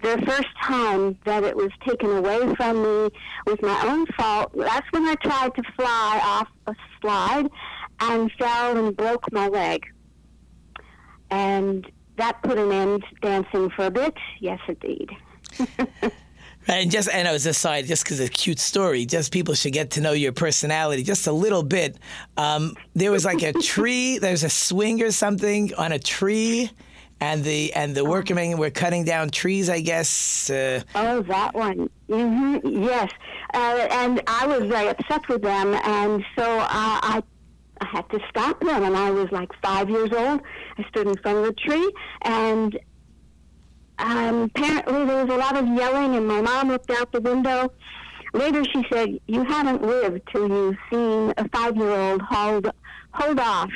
[0.02, 3.10] the first time that it was taken away from me
[3.46, 4.50] was my own fault.
[4.56, 7.48] That's when I tried to fly off a slide
[8.00, 9.86] and fell and broke my leg.
[11.30, 14.14] And that put an end to dancing for a bit.
[14.40, 15.10] Yes, indeed.
[16.68, 19.72] And just, and as a side, just because it's a cute story, just people should
[19.72, 21.96] get to know your personality just a little bit.
[22.36, 26.70] Um, there was like a tree, there's a swing or something on a tree,
[27.20, 30.50] and the and the workmen were cutting down trees, I guess.
[30.50, 31.88] Uh, oh, that one.
[32.10, 32.82] Mm-hmm.
[32.82, 33.10] Yes,
[33.54, 37.22] uh, and I was very upset with them, and so uh, I
[37.80, 38.82] I had to stop them.
[38.82, 40.40] And I was like five years old.
[40.76, 42.78] I stood in front of the tree, and
[43.98, 47.72] um, apparently there was a lot of yelling, and my mom looked out the window.
[48.32, 52.70] Later, she said, "You haven't lived till you've seen a five-year-old hold
[53.12, 53.70] hold off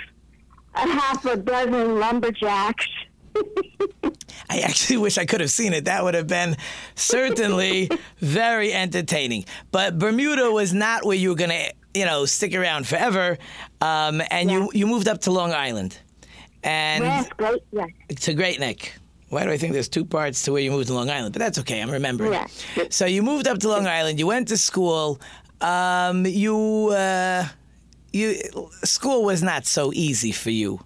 [0.74, 2.86] a half a dozen lumberjacks."
[4.50, 5.86] I actually wish I could have seen it.
[5.86, 6.56] That would have been
[6.94, 7.88] certainly
[8.18, 9.46] very entertaining.
[9.70, 13.38] But Bermuda was not where you were going to you know, stick around forever.
[13.80, 14.58] Um, and yeah.
[14.58, 15.98] you you moved up to Long Island,
[16.62, 17.88] and yes, great, yes.
[18.20, 18.94] to Great Neck.
[19.28, 21.32] Why do I think there's two parts to where you moved to Long Island?
[21.32, 21.80] But that's okay.
[21.80, 22.34] I'm remembering.
[22.34, 22.46] Yeah.
[22.90, 24.18] So you moved up to Long Island.
[24.18, 25.20] You went to school.
[25.62, 27.46] Um, you uh,
[28.12, 28.36] you
[28.84, 30.80] school was not so easy for you.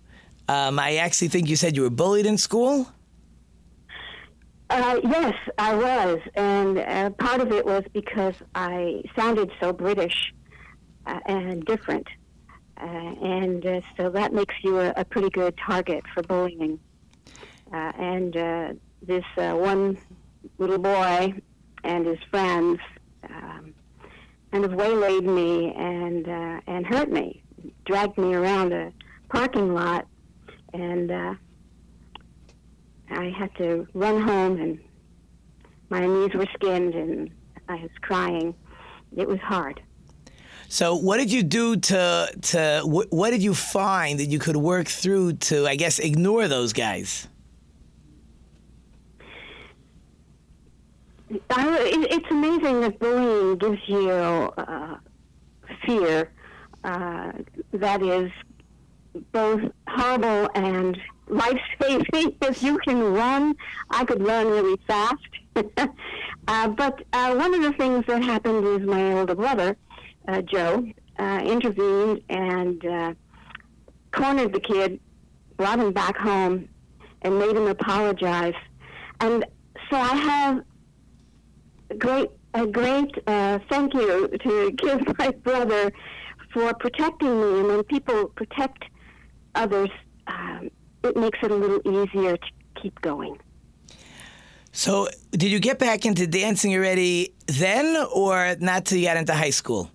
[0.49, 2.87] Um, I actually think you said you were bullied in school.
[4.69, 10.33] Uh, yes, I was, and uh, part of it was because I sounded so British
[11.07, 12.07] uh, and different.
[12.79, 16.79] Uh, and uh, so that makes you a, a, pretty good target for bullying.
[17.73, 19.97] Uh, and uh, this uh, one
[20.59, 21.33] little boy
[21.85, 22.79] and his friends
[23.31, 23.73] um,
[24.53, 26.29] kind of waylaid me and
[26.67, 27.43] and hurt me,
[27.87, 28.93] dragged me around a
[29.31, 30.07] parking lot,
[30.75, 31.11] and
[33.11, 34.79] I had to run home, and
[35.89, 37.31] my knees were skinned, and
[37.69, 38.55] I was crying.
[39.17, 39.81] It was hard.
[40.69, 44.89] So, what did you do to to what did you find that you could work
[44.89, 47.29] through to, I guess, ignore those guys?
[52.09, 54.97] it's amazing that bullying gives you uh,
[55.85, 56.31] fear
[56.85, 57.33] uh,
[57.73, 58.31] that is
[59.33, 60.99] both horrible and
[61.29, 62.37] life saving.
[62.43, 63.57] If you can run,
[63.91, 65.27] I could run really fast.
[66.49, 69.77] uh, but uh, one of the things that happened is my older brother
[70.29, 70.87] uh, Joe,
[71.19, 73.15] uh, intervened and uh,
[74.13, 75.01] cornered the kid,
[75.57, 76.69] brought him back home,
[77.23, 78.55] and made him apologize.
[79.21, 79.45] And
[79.91, 80.63] so I have
[81.91, 85.93] a great, a great uh, thank you to give my brother
[86.53, 87.61] for protecting me.
[87.61, 88.85] And when people protect
[89.55, 89.91] others,
[90.27, 90.71] um,
[91.05, 92.47] it makes it a little easier to
[92.81, 93.39] keep going.
[94.73, 99.33] So, did you get back into dancing already then, or not till you got into
[99.33, 99.91] high school?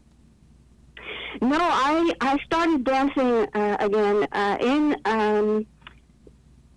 [1.39, 5.65] No, I I started dancing uh, again uh, in um,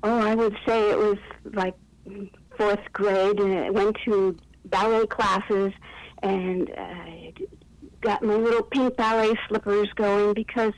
[0.03, 1.19] oh I would say it was
[1.53, 1.75] like
[2.57, 4.37] fourth grade, and I went to
[4.67, 5.73] ballet classes
[6.23, 7.45] and uh,
[8.01, 10.73] got my little pink ballet slippers going because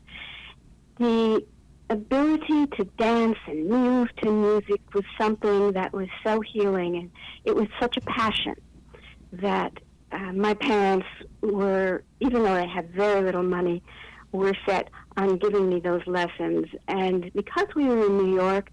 [0.99, 1.45] the
[1.91, 7.11] ability to dance and move to music was something that was so healing and
[7.45, 8.57] it was such a passion
[9.33, 9.73] that
[10.12, 11.07] uh, my parents
[11.40, 13.83] were, even though they had very little money,
[14.33, 16.66] were set on giving me those lessons.
[16.88, 18.71] And because we were in New York,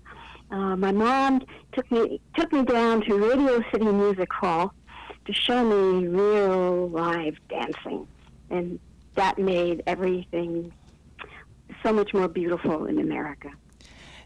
[0.51, 1.41] uh, my mom
[1.71, 4.73] took me took me down to Radio City Music Hall
[5.25, 8.07] to show me real live dancing,
[8.49, 8.79] and
[9.15, 10.71] that made everything
[11.81, 13.49] so much more beautiful in America.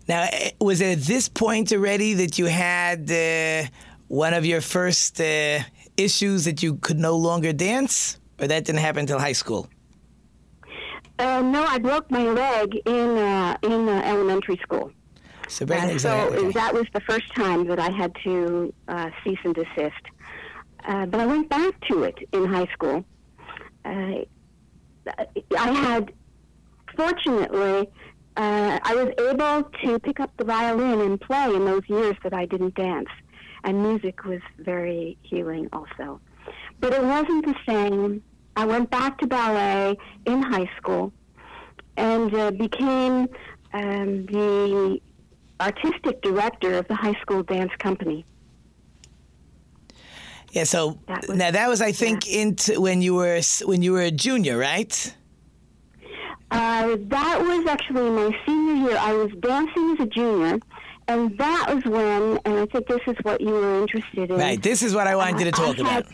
[0.08, 3.70] Now, eh, was it at this point already that you had uh,
[4.08, 5.60] one of your first uh,
[5.98, 9.68] issues that you could no longer dance, or that didn't happen until high school?
[11.20, 14.92] Uh, no, I broke my leg in uh, in uh, elementary school.
[15.50, 19.56] So, uh, so that was the first time that I had to uh, cease and
[19.56, 19.94] desist.
[20.86, 23.06] Uh, but I went back to it in high school.
[23.86, 24.26] I
[25.56, 26.12] had,
[26.96, 27.90] fortunately,
[28.36, 32.46] I was able to pick up the violin and play in those years that I
[32.46, 33.08] didn't dance
[33.64, 36.20] and music was very healing also.
[36.80, 38.24] But it wasn't the same.
[38.56, 41.12] I went back to ballet in high school
[41.96, 43.30] and uh, became
[43.74, 45.00] um, the
[45.60, 48.26] artistic director of the high school dance company.
[50.52, 52.42] Yeah, so that was, now that was, I think, yeah.
[52.42, 55.14] into when you were when you were a junior, right?
[56.50, 58.98] Uh, that was actually my senior year.
[58.98, 60.60] I was dancing as a junior,
[61.08, 64.38] and that was when, and I think this is what you were interested in.
[64.38, 64.62] Right.
[64.62, 66.06] This is what I wanted to talk had, about.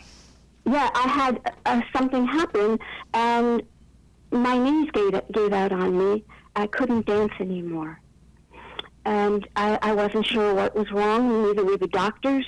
[0.66, 2.78] Yeah, I had uh, something happen,
[3.12, 3.62] and
[4.30, 6.24] my knees gave, gave out on me.
[6.56, 8.00] I couldn't dance anymore.
[9.04, 12.46] And I, I wasn't sure what was wrong, neither were the doctors.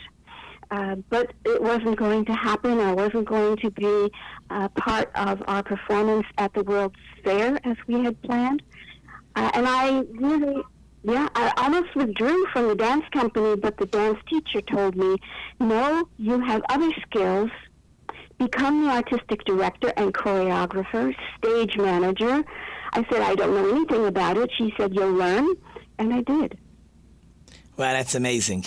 [0.70, 2.80] Uh, but it wasn't going to happen.
[2.80, 4.10] I wasn't going to be
[4.50, 8.62] uh, part of our performance at the World's Fair as we had planned.
[9.36, 10.62] Uh, and I really
[11.02, 15.16] yeah, I almost withdrew from the dance company, but the dance teacher told me,
[15.60, 17.50] no, you have other skills.
[18.38, 22.44] Become the artistic director and choreographer, stage manager.
[22.92, 24.50] I said, I don't know anything about it.
[24.58, 25.54] She said, you'll learn.
[25.98, 26.58] And I did.
[27.78, 28.64] Wow, that's amazing.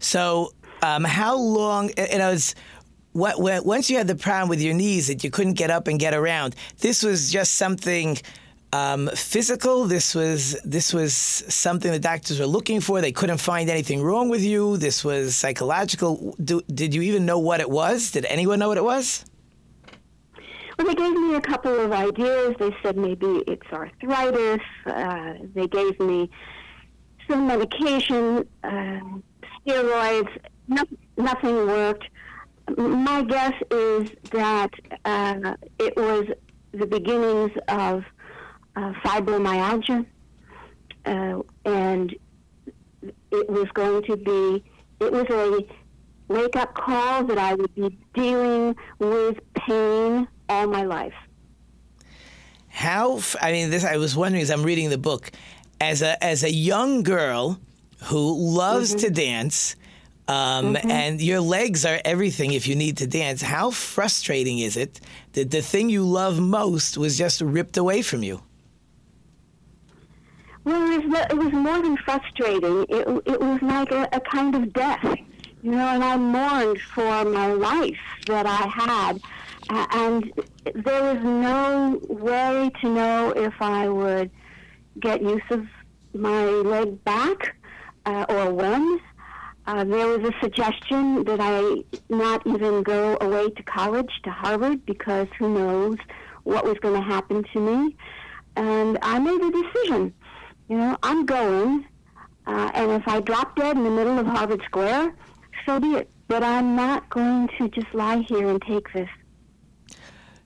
[0.00, 2.54] So, um, how long, and I was,
[3.12, 5.98] what, once you had the problem with your knees that you couldn't get up and
[5.98, 8.18] get around, this was just something
[8.72, 9.84] um, physical.
[9.86, 13.00] This was this was something the doctors were looking for.
[13.00, 14.76] They couldn't find anything wrong with you.
[14.76, 16.34] This was psychological.
[16.42, 18.10] Do, did you even know what it was?
[18.10, 19.24] Did anyone know what it was?
[20.78, 22.54] Well, they gave me a couple of ideas.
[22.58, 24.60] They said maybe it's arthritis.
[24.86, 26.30] Uh, they gave me
[27.28, 29.00] some medication, uh,
[29.66, 30.28] steroids.
[30.68, 30.84] No,
[31.16, 32.04] nothing worked.
[32.76, 34.70] My guess is that
[35.04, 36.26] uh, it was
[36.72, 38.04] the beginnings of
[38.78, 40.06] uh, fibromyalgia,
[41.04, 42.14] uh, and
[43.02, 44.64] it was going to be,
[45.00, 50.84] it was a wake up call that I would be dealing with pain all my
[50.84, 51.14] life.
[52.68, 55.32] How, I mean, this, I was wondering as I'm reading the book,
[55.80, 57.58] as a, as a young girl
[58.04, 59.00] who loves mm-hmm.
[59.00, 59.74] to dance,
[60.28, 60.90] um, mm-hmm.
[60.90, 63.42] and your legs are everything if you need to dance.
[63.42, 65.00] How frustrating is it
[65.32, 68.42] that the thing you love most was just ripped away from you?
[70.68, 72.84] Well, it was, it was more than frustrating.
[72.90, 75.02] It, it was like a, a kind of death,
[75.62, 77.96] you know, and I mourned for my life
[78.26, 79.18] that I had.
[79.70, 80.30] Uh, and
[80.74, 84.30] there was no way to know if I would
[85.00, 85.66] get use of
[86.12, 87.56] my leg back
[88.04, 89.00] uh, or when.
[89.66, 94.84] Uh, there was a suggestion that I not even go away to college, to Harvard,
[94.84, 95.96] because who knows
[96.44, 97.96] what was going to happen to me.
[98.56, 100.12] And I made a decision
[100.68, 101.86] you know, I'm going,
[102.46, 105.14] uh, and if I drop dead in the middle of Harvard Square,
[105.64, 106.10] so be it.
[106.28, 109.08] But I'm not going to just lie here and take this.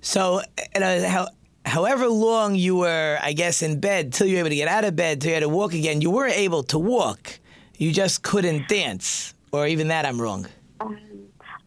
[0.00, 0.40] So,
[0.76, 1.28] uh, how,
[1.66, 4.84] however long you were, I guess, in bed till you were able to get out
[4.84, 7.40] of bed, till you had to walk again, you were able to walk.
[7.78, 9.34] You just couldn't dance.
[9.50, 10.46] Or even that I'm wrong?
[10.80, 10.98] Um,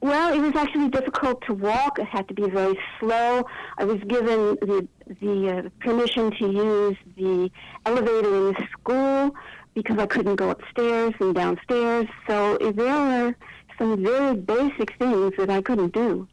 [0.05, 1.97] well, it was actually difficult to walk.
[1.99, 3.45] It had to be very slow.
[3.77, 4.87] I was given the
[5.21, 7.51] the uh, permission to use the
[7.85, 9.35] elevator in the school
[9.73, 12.07] because I couldn't go upstairs and downstairs.
[12.27, 13.35] So there were
[13.77, 16.27] some very basic things that I couldn't do.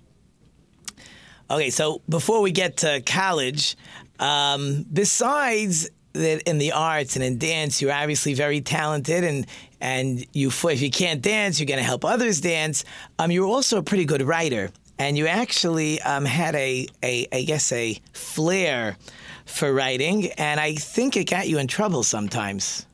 [1.50, 3.76] Okay, so before we get to college,
[4.18, 9.46] um, besides that in the arts and in dance, you're obviously very talented, and
[9.80, 12.84] and you if you can't dance, you're going to help others dance.
[13.18, 17.42] Um, you're also a pretty good writer, and you actually um, had a, a I
[17.42, 18.96] guess a flair
[19.44, 22.86] for writing, and I think it got you in trouble sometimes.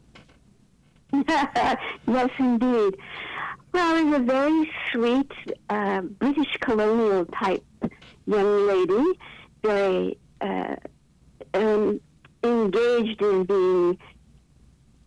[1.29, 2.97] yes, indeed.
[3.73, 5.33] Well, I was a very sweet
[5.69, 7.65] uh, British colonial type
[8.27, 9.19] young lady,
[9.63, 10.77] very uh,
[12.43, 13.99] engaged in being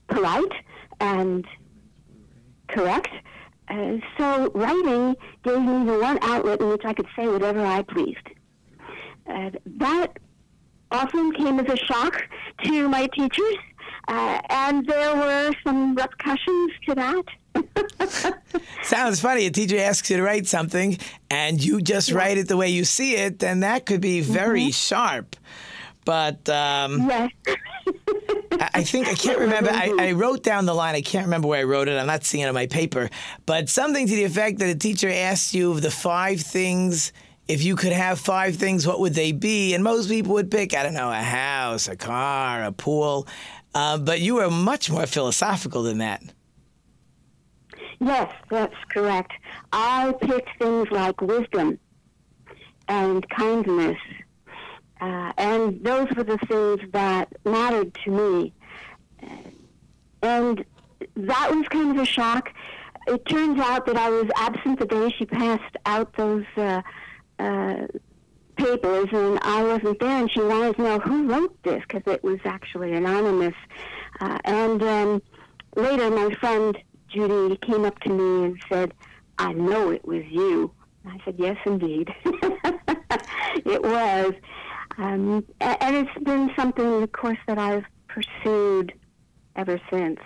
[0.08, 0.52] polite
[1.00, 1.46] and
[2.68, 3.10] correct.
[3.68, 7.82] Uh, so writing gave me the one outlet in which I could say whatever I
[7.84, 8.28] pleased.
[9.28, 10.18] Uh, that
[10.92, 12.22] often came as a shock
[12.64, 13.56] to my teachers,
[14.08, 17.24] uh, and there were some repercussions to that.
[18.84, 19.46] Sounds funny.
[19.46, 20.98] A teacher asks you to write something,
[21.30, 22.18] and you just yeah.
[22.18, 24.72] write it the way you see it, then that could be very mm-hmm.
[24.72, 25.36] sharp.
[26.06, 27.32] But um, yes.
[28.74, 29.70] I think I can't remember.
[29.72, 30.96] I, I, wrote down the line.
[30.96, 31.98] I can't remember where I wrote it.
[31.98, 33.10] I'm not seeing it on my paper.
[33.46, 37.14] But something to the effect that a teacher asked you of the five things.
[37.48, 39.74] If you could have five things, what would they be?
[39.74, 43.28] And most people would pick, I don't know, a house, a car, a pool.
[43.74, 46.22] Uh, but you were much more philosophical than that.
[48.00, 49.32] Yes, that's correct.
[49.72, 51.80] I picked things like wisdom
[52.88, 53.98] and kindness,
[55.02, 58.54] uh, and those were the things that mattered to me.
[60.22, 60.64] And
[61.16, 62.54] that was kind of a shock.
[63.08, 66.84] It turns out that I was absent the day she passed out those uh,
[67.40, 67.88] uh,
[68.56, 72.24] papers, and I wasn't there, and she wanted to know who wrote this because it
[72.24, 73.56] was actually anonymous.
[74.20, 75.22] Uh, and um,
[75.76, 76.78] later, my friend
[77.10, 78.94] Judy came up to me and said,
[79.40, 80.72] I know it was you.
[81.08, 82.14] I said, Yes, indeed.
[82.24, 84.34] it was.
[85.02, 88.94] Um, and it's been something, of course, that I've pursued
[89.56, 90.20] ever since.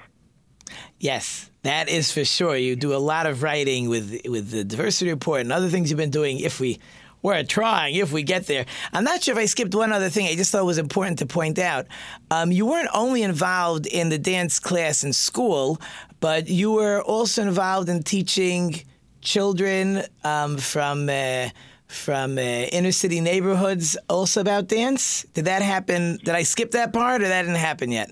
[0.99, 2.57] Yes, that is for sure.
[2.57, 5.97] You do a lot of writing with with the diversity report and other things you've
[5.97, 6.39] been doing.
[6.39, 6.80] If we
[7.21, 8.65] we're trying if we get there.
[8.91, 10.28] I'm not sure if I skipped one other thing.
[10.28, 11.88] I just thought it was important to point out.
[12.30, 15.80] Um, you weren't only involved in the dance class in school,
[16.19, 18.84] but you were also involved in teaching
[19.21, 21.07] children um, from.
[21.07, 21.49] Uh,
[21.95, 25.23] from uh, inner city neighborhoods also about dance?
[25.33, 26.17] Did that happen?
[26.17, 28.11] Did I skip that part or that didn't happen yet?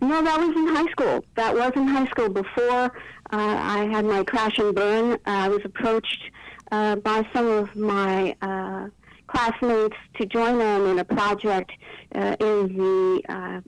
[0.00, 1.24] No, that was in high school.
[1.34, 2.90] That was in high school before uh,
[3.32, 5.12] I had my crash and burn.
[5.12, 6.22] Uh, I was approached
[6.72, 8.88] uh, by some of my uh,
[9.26, 11.72] classmates to join them in a project
[12.12, 13.62] in the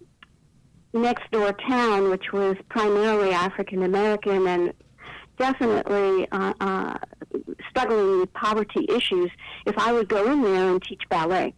[0.93, 4.73] next door town, which was primarily African American and
[5.43, 6.99] definitely uh, uh,
[7.69, 9.31] struggling with poverty issues,
[9.67, 11.53] if I would go in there and teach ballet.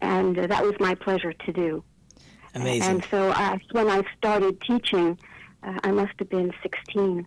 [0.00, 1.84] And uh, that was my pleasure to do.
[2.54, 2.90] Amazing.
[2.90, 5.18] And so uh, when I started teaching,
[5.62, 7.26] uh, I must have been 16.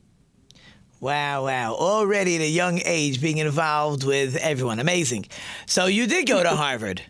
[1.00, 1.74] Wow, wow.
[1.74, 4.80] Already at a young age being involved with everyone.
[4.80, 5.28] Amazing.
[5.68, 7.04] So you did go to Harvard.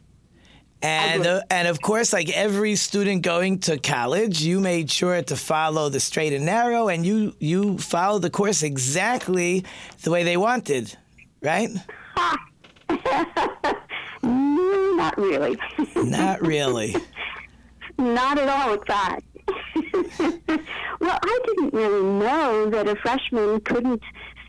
[0.83, 5.35] And uh, and of course, like every student going to college, you made sure to
[5.35, 9.63] follow the straight and narrow, and you you followed the course exactly
[10.03, 10.95] the way they wanted,
[11.41, 11.69] right?
[14.23, 15.57] Not really.
[15.95, 16.95] Not really.
[17.97, 19.23] Not at all, in fact.
[20.99, 24.01] well, I didn't really know that a freshman couldn't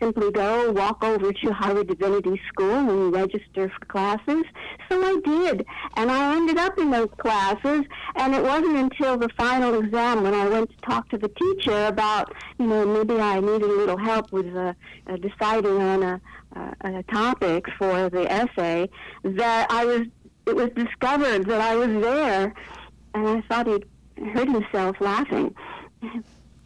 [0.03, 4.43] simply go walk over to Harvard Divinity School and register for classes.
[4.89, 7.85] So I did, and I ended up in those classes.
[8.15, 11.85] And it wasn't until the final exam when I went to talk to the teacher
[11.85, 14.73] about, you know, maybe I needed a little help with uh,
[15.07, 16.21] uh, deciding on a,
[16.55, 18.89] uh, a topic for the essay
[19.23, 20.01] that I was.
[20.45, 22.53] It was discovered that I was there,
[23.13, 23.85] and I thought he'd
[24.33, 25.55] heard himself laughing.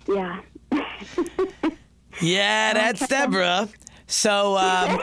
[0.10, 0.40] Yeah.
[2.22, 3.70] yeah, that's Deborah.
[4.08, 5.02] So, um,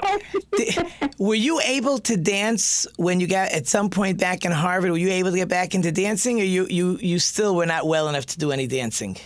[1.18, 4.90] were you able to dance when you got at some point back in Harvard?
[4.90, 7.86] Were you able to get back into dancing, or you you you still were not
[7.86, 9.16] well enough to do any dancing?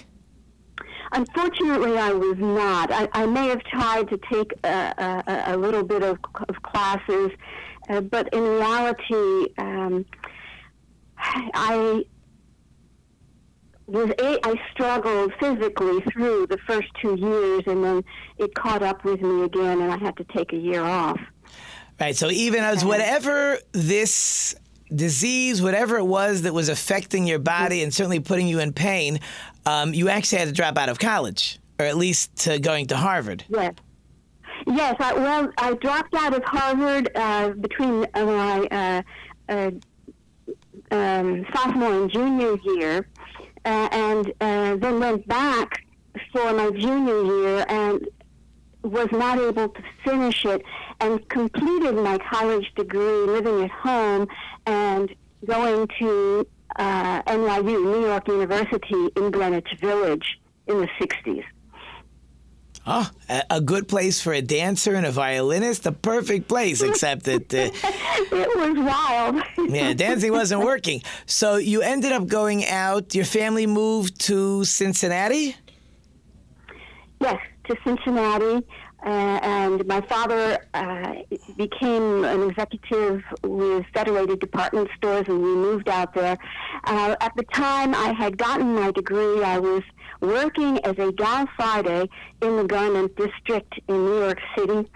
[1.13, 2.91] Unfortunately, I was not.
[2.91, 6.19] I, I may have tried to take a, a, a little bit of,
[6.49, 7.31] of classes,
[7.89, 10.05] uh, but in reality, um,
[11.17, 12.05] I
[13.89, 18.05] was a, I struggled physically through the first two years, and then
[18.37, 21.21] it caught up with me again, and I had to take a year off.
[22.01, 22.15] Right.
[22.15, 24.55] So even as whatever this
[24.95, 29.21] disease, whatever it was that was affecting your body and certainly putting you in pain,
[29.67, 32.97] um, you actually had to drop out of college, or at least to going to
[32.97, 33.45] Harvard.
[33.49, 33.75] Yes.
[34.67, 39.03] Yes, I, well, I dropped out of Harvard uh, between uh, my uh,
[39.49, 39.71] uh,
[40.91, 43.09] um, sophomore and junior year,
[43.69, 45.85] uh, and uh, then went back
[46.33, 48.09] for my junior year and
[48.83, 50.63] was not able to finish it
[51.01, 54.27] and completed my college degree living at home
[54.65, 55.15] and
[55.45, 56.47] going to
[56.77, 61.45] uh, NYU, New York University in Greenwich Village in the 60s.
[62.91, 65.83] Oh, a, a good place for a dancer and a violinist.
[65.83, 67.53] The perfect place, except that.
[67.53, 67.69] Uh,
[68.35, 69.43] it was wild.
[69.71, 71.03] yeah, dancing wasn't working.
[71.27, 73.15] So you ended up going out.
[73.15, 75.55] Your family moved to Cincinnati?
[77.21, 78.65] Yes, to Cincinnati.
[79.05, 81.15] Uh, and my father uh,
[81.57, 86.37] became an executive with Federated Department Stores, and we moved out there.
[86.85, 89.83] Uh, at the time I had gotten my degree, I was
[90.21, 92.09] working as a gal Friday
[92.43, 94.89] in the garment district in New York City,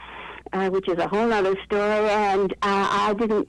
[0.52, 2.08] uh, which is a whole other story.
[2.10, 3.48] And uh, I didn't,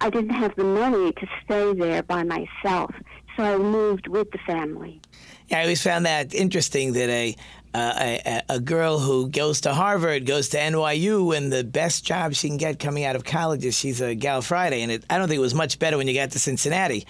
[0.00, 2.94] I didn't have the money to stay there by myself,
[3.36, 5.00] so I moved with the family.
[5.48, 7.36] Yeah, I always found that interesting that a
[7.76, 12.32] uh, a, a, girl who goes to Harvard goes to NYU, and the best job
[12.32, 14.80] she can get coming out of college is she's a gal Friday.
[14.80, 17.06] And it, I don't think it was much better when you got to Cincinnati.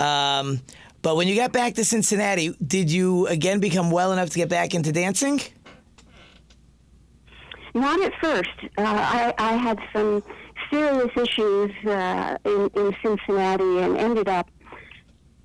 [0.00, 0.60] Um,
[1.04, 4.48] but when you got back to Cincinnati, did you again become well enough to get
[4.48, 5.38] back into dancing?
[7.74, 8.48] Not at first.
[8.78, 10.22] Uh, I, I, had some
[10.72, 14.50] serious issues uh, in, in Cincinnati and ended up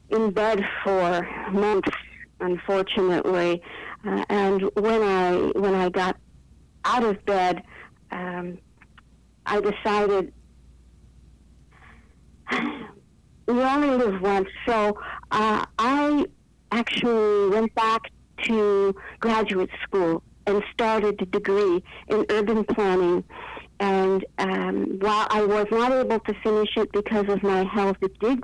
[0.09, 1.91] in bed for months,
[2.39, 3.61] unfortunately.
[4.07, 6.15] Uh, and when I when I got
[6.85, 7.63] out of bed,
[8.11, 8.57] um,
[9.45, 10.31] I decided
[13.47, 14.97] we only live once, so
[15.31, 16.25] uh, I
[16.71, 18.01] actually went back
[18.43, 23.23] to graduate school and started a degree in urban planning.
[23.79, 28.17] And um, while I was not able to finish it because of my health, it
[28.19, 28.43] did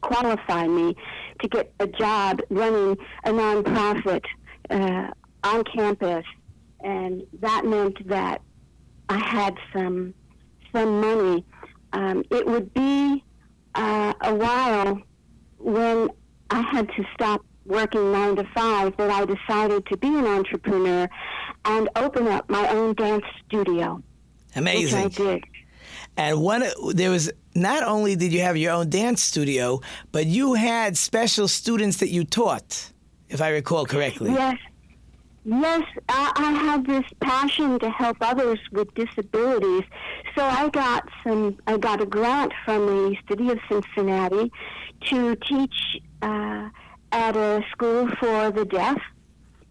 [0.00, 0.96] qualify me
[1.40, 4.24] to get a job running a nonprofit
[4.70, 5.08] uh,
[5.44, 6.24] on campus,
[6.80, 8.42] and that meant that
[9.08, 10.14] I had some
[10.72, 11.44] some money.
[11.92, 13.24] Um, it would be
[13.74, 15.00] uh, a while
[15.58, 16.10] when
[16.50, 21.08] I had to stop working nine to five that I decided to be an entrepreneur
[21.64, 24.02] and open up my own dance studio.
[24.54, 25.04] Amazing.
[25.04, 25.44] Which I did.
[26.16, 29.80] And one, there was not only did you have your own dance studio,
[30.12, 32.92] but you had special students that you taught
[33.28, 34.32] if I recall correctly.
[34.32, 34.56] Yes.
[35.48, 39.84] Yes, I, I have this passion to help others with disabilities.
[40.34, 41.56] So I got some.
[41.68, 44.50] I got a grant from the city of Cincinnati
[45.02, 46.68] to teach uh,
[47.12, 48.98] at a school for the deaf,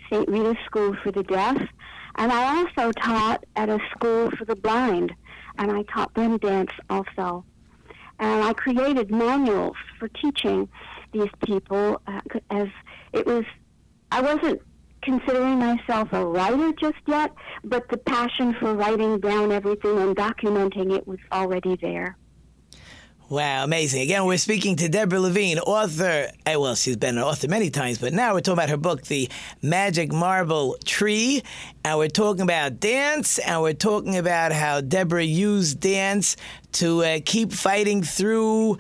[0.09, 0.27] St.
[0.27, 1.57] Rita's School for the Deaf,
[2.17, 5.13] and I also taught at a school for the blind,
[5.57, 7.43] and I taught them dance also.
[8.19, 10.69] And I created manuals for teaching
[11.11, 12.67] these people uh, as
[13.13, 13.43] it was
[14.11, 14.61] I wasn't
[15.01, 17.33] considering myself a writer just yet,
[17.63, 22.17] but the passion for writing down everything and documenting it was already there.
[23.28, 24.03] Wow, amazing.
[24.03, 26.30] Again, we're speaking to Deborah Levine, author.
[26.45, 29.01] Eh, well, she's been an author many times, but now we're talking about her book,
[29.01, 29.32] The
[29.63, 31.41] Magic Marble Tree.
[31.84, 36.38] And we're talking about dance, and we're talking about how Deborah used dance
[36.73, 38.78] to uh, keep fighting through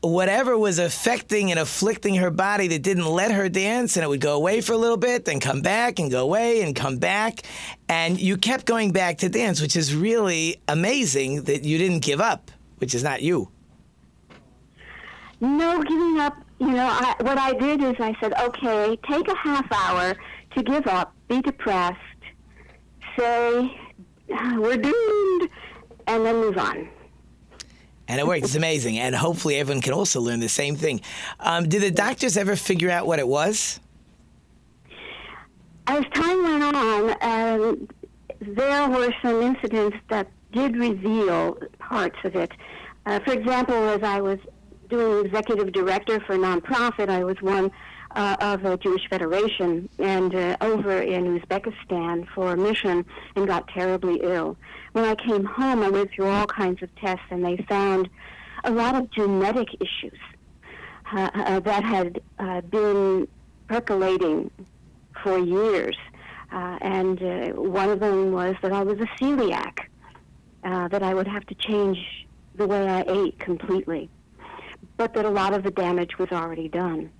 [0.00, 4.20] whatever was affecting and afflicting her body that didn't let her dance, and it would
[4.20, 7.42] go away for a little bit, then come back and go away and come back.
[7.88, 12.20] And you kept going back to dance, which is really amazing that you didn't give
[12.20, 13.53] up, which is not you.
[15.40, 16.36] No giving up.
[16.58, 20.14] You know, I, what I did is I said, okay, take a half hour
[20.56, 21.98] to give up, be depressed,
[23.18, 23.76] say,
[24.28, 25.50] we're doomed,
[26.06, 26.88] and then move on.
[28.06, 28.44] And it worked.
[28.44, 28.98] It's amazing.
[28.98, 31.00] And hopefully everyone can also learn the same thing.
[31.40, 33.80] Um, did the doctors ever figure out what it was?
[35.86, 37.88] As time went on, um,
[38.40, 42.52] there were some incidents that did reveal parts of it.
[43.06, 44.38] Uh, for example, as I was
[44.98, 47.70] executive director for a nonprofit, I was one
[48.14, 53.04] uh, of a Jewish Federation and uh, over in Uzbekistan for a mission
[53.36, 54.56] and got terribly ill.
[54.92, 58.08] When I came home, I went through all kinds of tests and they found
[58.64, 60.18] a lot of genetic issues
[61.12, 63.28] uh, uh that had uh, been
[63.68, 64.50] percolating
[65.22, 65.96] for years.
[66.52, 67.20] Uh, and
[67.56, 69.80] one of them was that I was a celiac,
[70.62, 71.98] that I would have to change
[72.54, 74.08] the way I ate completely,
[74.96, 77.10] but that a lot of the damage was already done.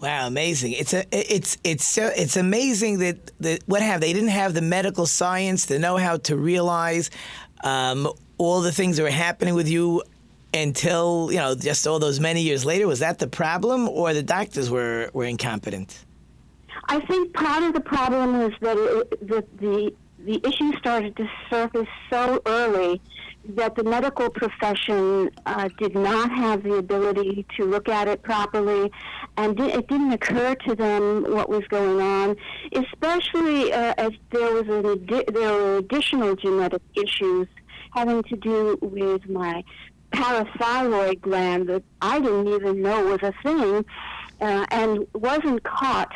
[0.00, 0.72] Wow, amazing!
[0.72, 4.60] It's a it's it's so it's amazing that that what have they didn't have the
[4.60, 7.10] medical science to know how to realize
[7.62, 10.02] um, all the things that were happening with you
[10.52, 12.86] until you know just all those many years later.
[12.86, 16.04] Was that the problem, or the doctors were were incompetent?
[16.88, 21.30] I think part of the problem is that it, that the the issue started to
[21.50, 23.00] surface so early
[23.48, 28.90] that the medical profession uh, did not have the ability to look at it properly,
[29.36, 32.36] and di- it didn't occur to them what was going on,
[32.72, 37.46] especially uh, as there was an addi- there were additional genetic issues
[37.92, 39.62] having to do with my
[40.12, 43.84] parathyroid gland that I didn't even know was a thing,
[44.40, 46.12] uh, and wasn't caught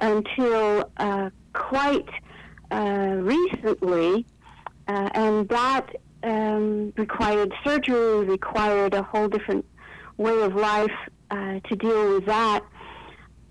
[0.00, 2.08] until uh, quite
[2.70, 4.26] uh, recently,
[4.88, 5.94] uh, and that
[6.24, 9.64] um, required surgery, required a whole different
[10.16, 10.90] way of life
[11.30, 12.64] uh, to deal with that.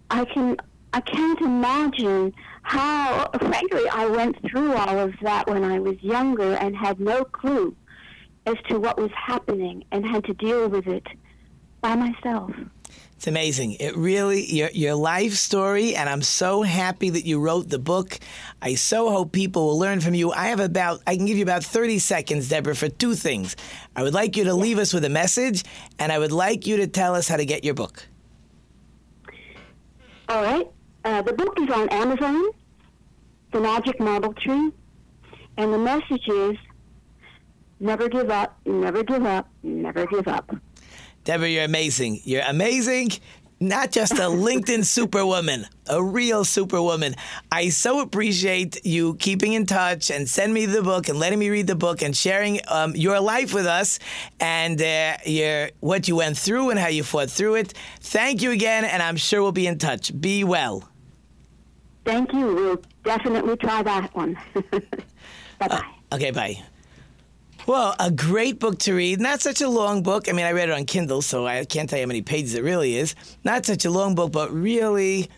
[0.10, 0.58] I can
[0.94, 6.54] I can't imagine how, frankly, I went through all of that when I was younger
[6.54, 7.76] and had no clue
[8.46, 11.08] as to what was happening and had to deal with it
[11.82, 12.52] by myself.
[13.16, 13.74] It's amazing.
[13.80, 18.20] It really your your life story, and I'm so happy that you wrote the book.
[18.61, 20.32] I so hope people will learn from you.
[20.32, 23.55] I have about I can give you about 30 seconds, Deborah, for two things.
[23.95, 25.64] I would like you to leave us with a message,
[25.99, 28.05] and I would like you to tell us how to get your book.
[30.30, 30.68] All right.
[31.05, 32.45] Uh, the book is on Amazon,
[33.51, 34.72] The Magic Marble Tree,
[35.57, 36.57] and the message is
[37.80, 40.55] never give up, never give up, never give up.
[41.24, 42.20] Deborah, you're amazing.
[42.24, 43.12] You're amazing.
[43.60, 44.16] Not just a
[44.48, 47.16] LinkedIn superwoman, a real superwoman.
[47.52, 51.50] I so appreciate you keeping in touch and sending me the book and letting me
[51.50, 54.00] read the book and sharing um, your life with us
[54.40, 57.74] and uh, your what you went through and how you fought through it.
[58.02, 60.20] Thank you again, and I'm sure we'll be in touch.
[60.20, 60.90] Be well.
[62.04, 62.54] Thank you.
[62.54, 64.38] We'll definitely try that one.
[65.60, 65.86] bye bye.
[66.12, 66.62] Okay, bye.
[67.66, 69.22] Well, a great book to read.
[69.22, 70.28] Not such a long book.
[70.28, 72.55] I mean, I read it on Kindle, so I can't tell you how many pages
[72.55, 73.16] it really is.
[73.45, 75.30] Not such a long book, but really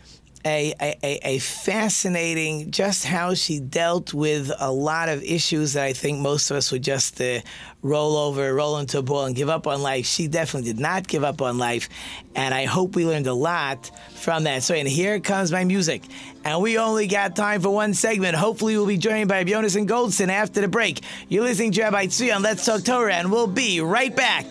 [0.46, 5.92] a, a, a fascinating just how she dealt with a lot of issues that I
[5.92, 7.40] think most of us would just uh,
[7.82, 10.06] roll over, roll into a ball, and give up on life.
[10.06, 11.88] She definitely did not give up on life,
[12.36, 14.62] and I hope we learned a lot from that.
[14.62, 16.04] So, and here comes my music,
[16.44, 18.36] and we only got time for one segment.
[18.36, 21.00] Hopefully, we'll be joined by Yonason Goldson after the break.
[21.28, 24.46] You're listening to Rabbi Tzvi on Let's Talk Torah, and we'll be right back.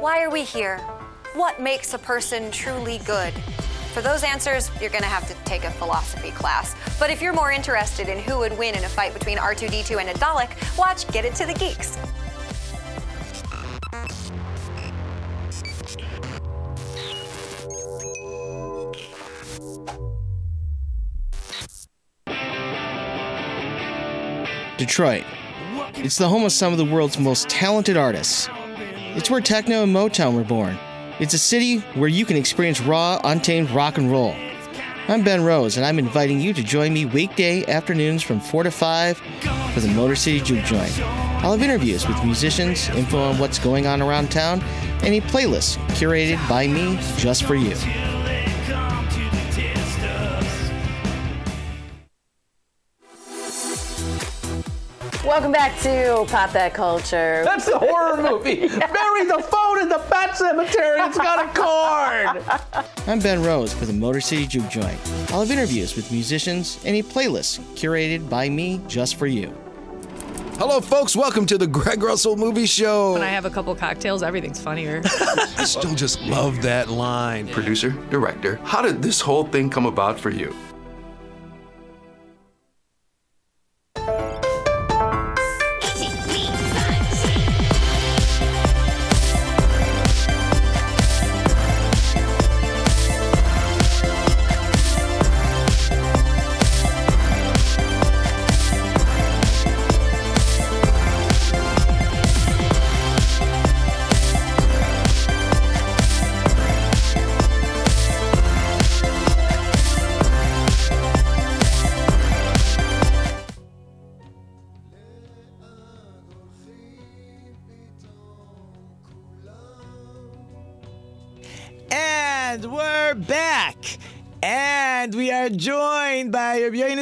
[0.00, 0.78] Why are we here?
[1.34, 3.32] What makes a person truly good?
[3.92, 6.74] For those answers, you're going to have to take a philosophy class.
[6.98, 10.10] But if you're more interested in who would win in a fight between R2D2 and
[10.10, 11.96] a Dalek, watch Get It to the Geeks.
[24.76, 25.24] Detroit.
[25.96, 28.48] It's the home of some of the world's most talented artists.
[29.16, 30.78] It's where techno and Motown were born.
[31.20, 34.36] It's a city where you can experience raw, untamed rock and roll.
[35.08, 38.70] I'm Ben Rose, and I'm inviting you to join me weekday afternoons from 4 to
[38.70, 39.18] 5
[39.74, 40.96] for the Motor City Juke Joint.
[41.42, 44.62] I'll have interviews with musicians, info on what's going on around town,
[45.02, 47.74] and a playlist curated by me just for you.
[55.28, 57.42] Welcome back to Pop That Culture.
[57.44, 58.60] That's the horror movie.
[58.68, 61.02] Bury the phone in the pet cemetery.
[61.02, 62.86] It's got a cord.
[63.06, 64.98] I'm Ben Rose for the Motor City Juke Joint.
[65.30, 69.54] I'll have interviews with musicians and a playlist curated by me just for you.
[70.54, 71.14] Hello, folks.
[71.14, 73.12] Welcome to the Greg Russell Movie Show.
[73.12, 75.02] When I have a couple cocktails, everything's funnier.
[75.58, 77.48] I still just love that line.
[77.48, 80.56] Producer, director, how did this whole thing come about for you?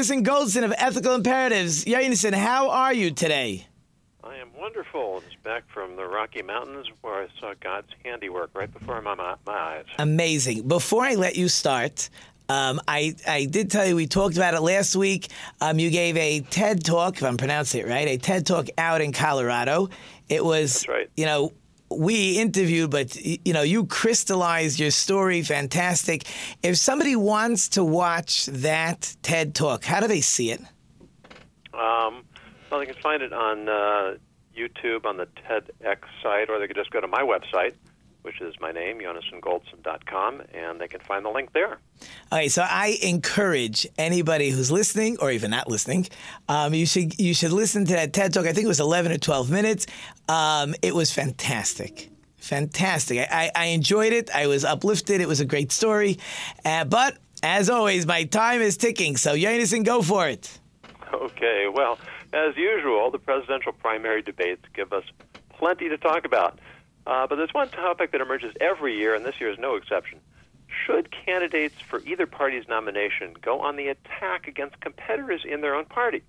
[0.06, 1.84] By Yonason Goldson of Ethical Imperatives.
[1.84, 3.66] Yonason, how are you today?
[4.22, 5.22] I am wonderful.
[5.26, 9.36] It's back from the Rocky Mountains where I saw God's handiwork right before my, my,
[9.46, 9.84] my eyes.
[9.98, 10.68] Amazing.
[10.68, 12.10] Before I let you start,
[12.48, 15.28] um, I, I did tell you we talked about it last week.
[15.60, 19.00] Um, you gave a TED talk, if I'm pronouncing it right, a TED talk out
[19.00, 19.88] in Colorado.
[20.28, 21.08] It was, right.
[21.16, 21.52] you know,
[21.90, 25.42] we interviewed, but you know, you crystallized your story.
[25.42, 26.24] Fantastic.
[26.62, 30.60] If somebody wants to watch that TED talk, how do they see it?
[31.72, 32.24] Um,
[32.70, 34.16] well, they can find it on uh,
[34.56, 37.74] YouTube on the TEDx site, or they could just go to my website,
[38.26, 41.78] which is my name, yonasongoldson.com, and they can find the link there.
[42.32, 46.08] All right, so I encourage anybody who's listening, or even not listening,
[46.48, 48.44] um, you should you should listen to that TED talk.
[48.44, 49.86] I think it was 11 or 12 minutes.
[50.28, 52.10] Um, it was fantastic.
[52.38, 53.18] Fantastic.
[53.18, 54.28] I, I, I, enjoyed it.
[54.34, 55.20] I was uplifted.
[55.20, 56.18] It was a great story.
[56.64, 59.16] Uh, but as always, my time is ticking.
[59.16, 60.58] So, Yonason, go for it.
[61.12, 61.66] Okay.
[61.72, 61.98] Well,
[62.32, 65.04] as usual, the presidential primary debates give us
[65.48, 66.58] plenty to talk about.
[67.06, 70.18] Uh, but there's one topic that emerges every year, and this year is no exception.
[70.84, 75.84] Should candidates for either party's nomination go on the attack against competitors in their own
[75.84, 76.22] party?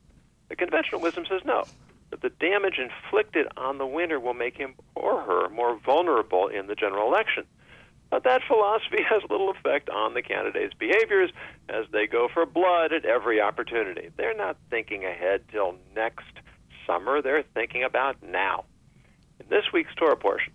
[0.50, 1.66] The conventional wisdom says no
[2.10, 6.68] that the damage inflicted on the winner will make him or her more vulnerable in
[6.68, 7.44] the general election.
[8.10, 11.32] But that philosophy has little effect on the candidates' behaviors
[11.68, 14.10] as they go for blood at every opportunity.
[14.16, 16.26] They're not thinking ahead till next
[16.86, 18.64] summer, they're thinking about now.
[19.42, 20.54] In this week's Torah portion,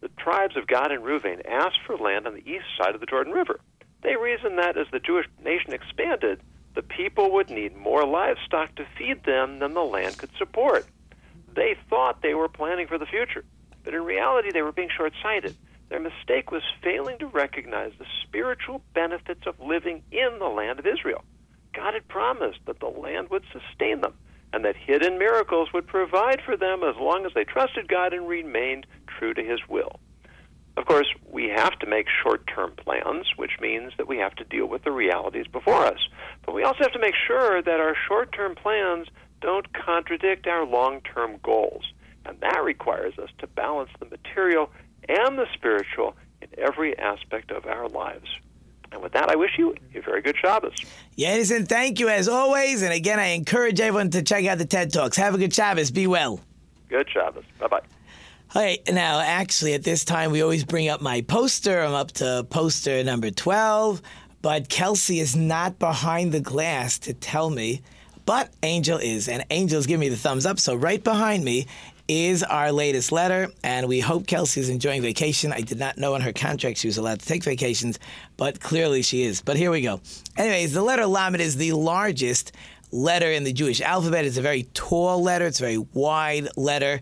[0.00, 3.06] the tribes of Gad and Reuven asked for land on the east side of the
[3.06, 3.60] Jordan River.
[4.02, 6.40] They reasoned that as the Jewish nation expanded,
[6.74, 10.86] the people would need more livestock to feed them than the land could support.
[11.54, 13.44] They thought they were planning for the future,
[13.84, 15.56] but in reality, they were being short sighted.
[15.88, 20.86] Their mistake was failing to recognize the spiritual benefits of living in the land of
[20.86, 21.24] Israel.
[21.74, 24.14] God had promised that the land would sustain them
[24.52, 28.26] and that hidden miracles would provide for them as long as they trusted God and
[28.26, 30.00] remained true to His will.
[30.76, 34.44] Of course, we have to make short term plans, which means that we have to
[34.44, 35.98] deal with the realities before us.
[36.46, 39.08] But we also have to make sure that our short term plans
[39.40, 41.84] don't contradict our long term goals.
[42.24, 44.70] And that requires us to balance the material
[45.08, 48.28] and the spiritual in every aspect of our lives.
[48.92, 50.74] And with that, I wish you a very good Shabbos.
[51.16, 52.82] And thank you as always.
[52.82, 55.16] And again, I encourage everyone to check out the TED Talks.
[55.16, 55.90] Have a good Shabbos.
[55.90, 56.40] Be well.
[56.88, 57.44] Good Shabbos.
[57.58, 57.80] Bye bye.
[58.52, 61.80] All right, now actually at this time we always bring up my poster.
[61.82, 64.02] I'm up to poster number 12,
[64.42, 67.82] but Kelsey is not behind the glass to tell me,
[68.26, 70.58] but Angel is, and Angel's giving me the thumbs up.
[70.58, 71.68] So right behind me
[72.10, 75.52] is our latest letter, and we hope Kelsey is enjoying vacation.
[75.52, 78.00] I did not know in her contract she was allowed to take vacations,
[78.36, 79.40] but clearly she is.
[79.40, 80.00] But here we go.
[80.36, 82.50] Anyways, the letter Lamed is the largest
[82.90, 84.24] letter in the Jewish alphabet.
[84.24, 85.46] It's a very tall letter.
[85.46, 87.00] It's a very wide letter,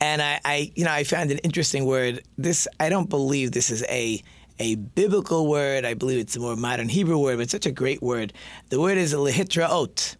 [0.00, 2.24] and I, I, you know, I found an interesting word.
[2.36, 4.20] This I don't believe this is a
[4.58, 5.84] a biblical word.
[5.84, 8.32] I believe it's a more modern Hebrew word, but such a great word.
[8.70, 10.16] The word is lehitraot,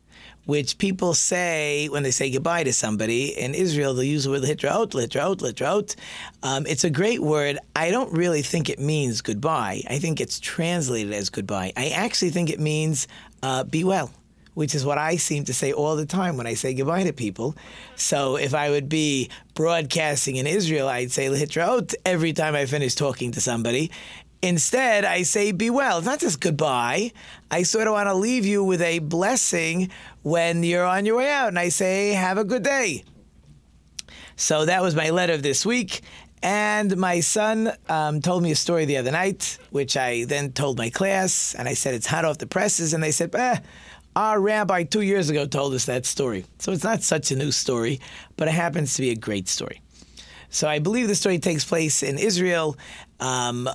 [0.48, 3.38] which people say when they say goodbye to somebody.
[3.38, 5.94] In Israel, they'll use the word lehitraot, lehitraot, lehitraot.
[6.42, 7.58] Um, it's a great word.
[7.76, 9.82] I don't really think it means goodbye.
[9.90, 11.74] I think it's translated as goodbye.
[11.76, 13.06] I actually think it means
[13.42, 14.10] uh, be well
[14.54, 17.12] which is what I seem to say all the time when I say goodbye to
[17.12, 17.54] people.
[17.94, 22.96] So if I would be broadcasting in Israel, I'd say Lehitraot every time I finish
[22.96, 23.92] talking to somebody.
[24.40, 25.98] Instead, I say be well.
[25.98, 27.12] It's not just goodbye.
[27.50, 29.90] I sort of want to leave you with a blessing
[30.22, 31.48] when you're on your way out.
[31.48, 33.04] And I say, have a good day.
[34.36, 36.02] So that was my letter this week.
[36.40, 40.78] And my son um, told me a story the other night, which I then told
[40.78, 41.56] my class.
[41.56, 42.94] And I said, it's hot off the presses.
[42.94, 43.58] And they said, eh,
[44.14, 46.44] our rabbi two years ago told us that story.
[46.60, 48.00] So it's not such a new story,
[48.36, 49.82] but it happens to be a great story.
[50.50, 52.76] So I believe the story takes place in Israel.
[53.20, 53.68] Um,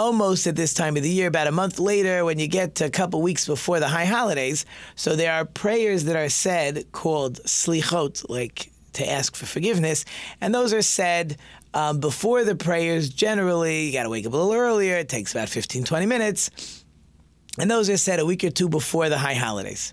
[0.00, 2.86] almost at this time of the year, about a month later, when you get to
[2.86, 4.64] a couple weeks before the high holidays.
[4.94, 10.06] So there are prayers that are said called slichot, like to ask for forgiveness,
[10.40, 11.36] and those are said
[11.74, 13.10] um, before the prayers.
[13.10, 14.96] Generally, you got to wake up a little earlier.
[14.96, 16.82] It takes about 15, 20 minutes.
[17.58, 19.92] And those are said a week or two before the high holidays.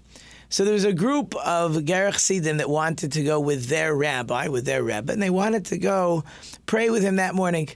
[0.49, 4.47] So there was a group of Ger Chassidim that wanted to go with their rabbi,
[4.47, 6.24] with their rabbi, and they wanted to go
[6.66, 7.68] pray with him that morning.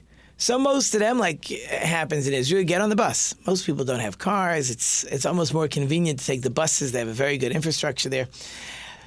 [0.42, 3.32] So most of them, like happens in Israel, get on the bus.
[3.46, 4.70] Most people don't have cars.
[4.70, 6.90] It's it's almost more convenient to take the buses.
[6.90, 8.26] They have a very good infrastructure there.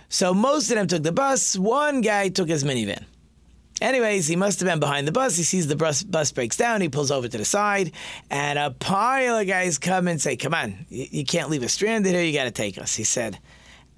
[0.08, 1.58] So most of them took the bus.
[1.58, 3.04] One guy took his minivan.
[3.82, 5.36] Anyways, he must have been behind the bus.
[5.36, 6.80] He sees the bus, bus breaks down.
[6.80, 7.92] He pulls over to the side,
[8.32, 11.74] and a pile of guys come and say, Come on, you, you can't leave us
[11.74, 12.24] stranded here.
[12.24, 12.96] You got to take us.
[12.96, 13.40] He said,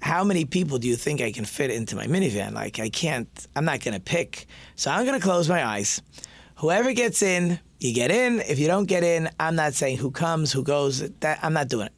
[0.02, 2.52] How many people do you think I can fit into my minivan?
[2.52, 4.46] Like, I can't, I'm not going to pick.
[4.74, 6.02] So I'm going to close my eyes.
[6.58, 8.40] Whoever gets in, you get in.
[8.40, 11.08] If you don't get in, I'm not saying who comes, who goes.
[11.20, 11.92] That, I'm not doing it.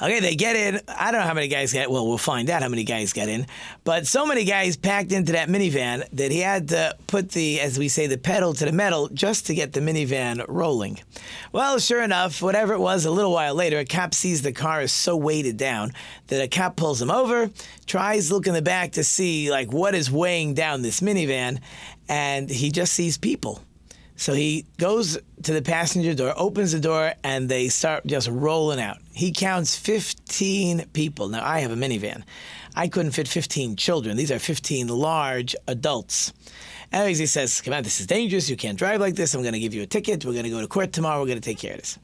[0.00, 0.80] Okay, they get in.
[0.86, 1.90] I don't know how many guys get.
[1.90, 3.48] Well, we'll find out how many guys got in.
[3.82, 7.76] But so many guys packed into that minivan that he had to put the, as
[7.76, 11.00] we say, the pedal to the metal just to get the minivan rolling.
[11.50, 14.82] Well, sure enough, whatever it was, a little while later, a cop sees the car
[14.82, 15.90] is so weighted down
[16.28, 17.50] that a cop pulls him over,
[17.86, 21.58] tries look in the back to see like what is weighing down this minivan,
[22.08, 23.62] and he just sees people.
[24.16, 28.80] So he goes to the passenger door, opens the door, and they start just rolling
[28.80, 28.98] out.
[29.12, 31.28] He counts 15 people.
[31.28, 32.24] Now, I have a minivan.
[32.74, 34.16] I couldn't fit 15 children.
[34.16, 36.32] These are 15 large adults.
[36.92, 38.50] Anyways, he says, Come on, this is dangerous.
[38.50, 39.34] You can't drive like this.
[39.34, 40.24] I'm going to give you a ticket.
[40.24, 41.20] We're going to go to court tomorrow.
[41.20, 41.98] We're going to take care of this.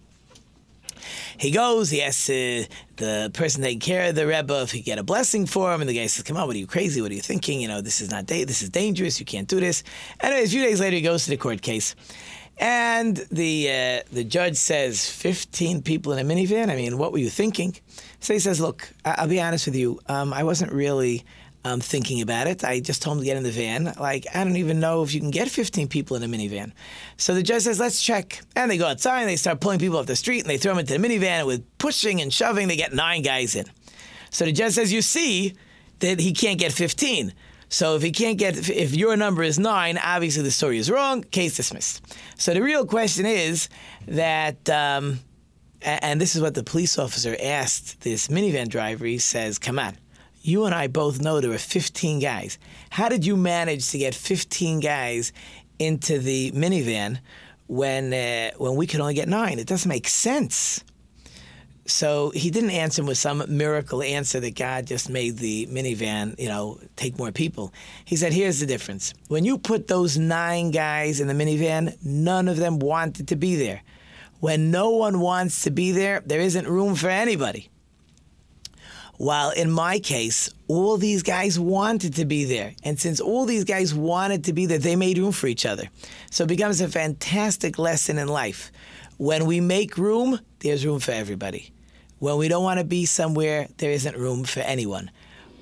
[1.38, 2.64] He goes, he asks uh,
[2.96, 5.88] the person taking care of the Rebbe if he get a blessing for him, and
[5.90, 7.00] the guy says, "Come on, what are you crazy?
[7.00, 7.60] What are you thinking?
[7.60, 9.18] You know, this is not da- this is dangerous.
[9.20, 9.82] You can't do this."
[10.20, 11.94] Anyway, a few days later, he goes to the court case,
[12.58, 16.70] and the uh, the judge says, "15 people in a minivan.
[16.70, 17.74] I mean, what were you thinking?"
[18.20, 20.00] So he says, "Look, I- I'll be honest with you.
[20.08, 21.24] Um, I wasn't really."
[21.64, 22.62] Um, thinking about it.
[22.62, 23.92] I just told him to get in the van.
[23.98, 26.72] Like, I don't even know if you can get 15 people in a minivan.
[27.16, 28.40] So the judge says, let's check.
[28.54, 30.72] And they go outside and they start pulling people off the street and they throw
[30.72, 31.24] them into the minivan.
[31.24, 33.64] And with pushing and shoving, they get nine guys in.
[34.30, 35.54] So the judge says, you see
[36.00, 37.32] that he can't get 15.
[37.70, 41.22] So if he can't get, if your number is nine, obviously the story is wrong.
[41.22, 42.04] Case dismissed.
[42.36, 43.68] So the real question is
[44.06, 45.20] that, um,
[45.82, 49.04] and this is what the police officer asked this minivan driver.
[49.04, 49.98] He says, "Come on,
[50.44, 52.58] you and I both know there were 15 guys.
[52.90, 55.32] How did you manage to get 15 guys
[55.78, 57.18] into the minivan
[57.66, 59.58] when uh, when we could only get nine?
[59.58, 60.84] It doesn't make sense."
[61.86, 66.48] So he didn't answer with some miracle answer that God just made the minivan, you
[66.48, 67.74] know, take more people.
[68.06, 69.12] He said, here's the difference.
[69.28, 73.56] When you put those nine guys in the minivan, none of them wanted to be
[73.56, 73.82] there.
[74.40, 77.68] When no one wants to be there, there isn't room for anybody.
[79.16, 82.74] While in my case, all these guys wanted to be there.
[82.82, 85.88] And since all these guys wanted to be there, they made room for each other.
[86.30, 88.72] So it becomes a fantastic lesson in life.
[89.16, 91.72] When we make room, there's room for everybody.
[92.18, 95.10] When we don't want to be somewhere, there isn't room for anyone.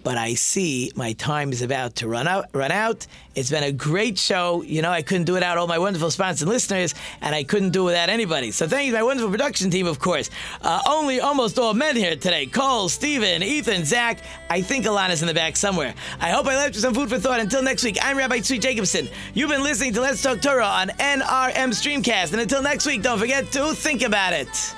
[0.05, 2.47] But I see my time is about to run out.
[2.53, 3.07] Run out.
[3.35, 4.63] It's been a great show.
[4.63, 7.45] You know, I couldn't do it without all my wonderful sponsors and listeners, and I
[7.45, 8.51] couldn't do it without anybody.
[8.51, 10.29] So thank you to my wonderful production team, of course.
[10.61, 14.19] Uh, only almost all men here today: Cole, Steven, Ethan, Zach.
[14.51, 15.95] I think Alana's in the back somewhere.
[16.21, 17.41] I hope I left you some food for thought.
[17.41, 19.09] Until next week, I'm Rabbi Tzvi Jacobson.
[19.35, 23.19] You've been listening to Let's Talk Torah on NRM Streamcast, and until next week, don't
[23.19, 24.75] forget to think about it.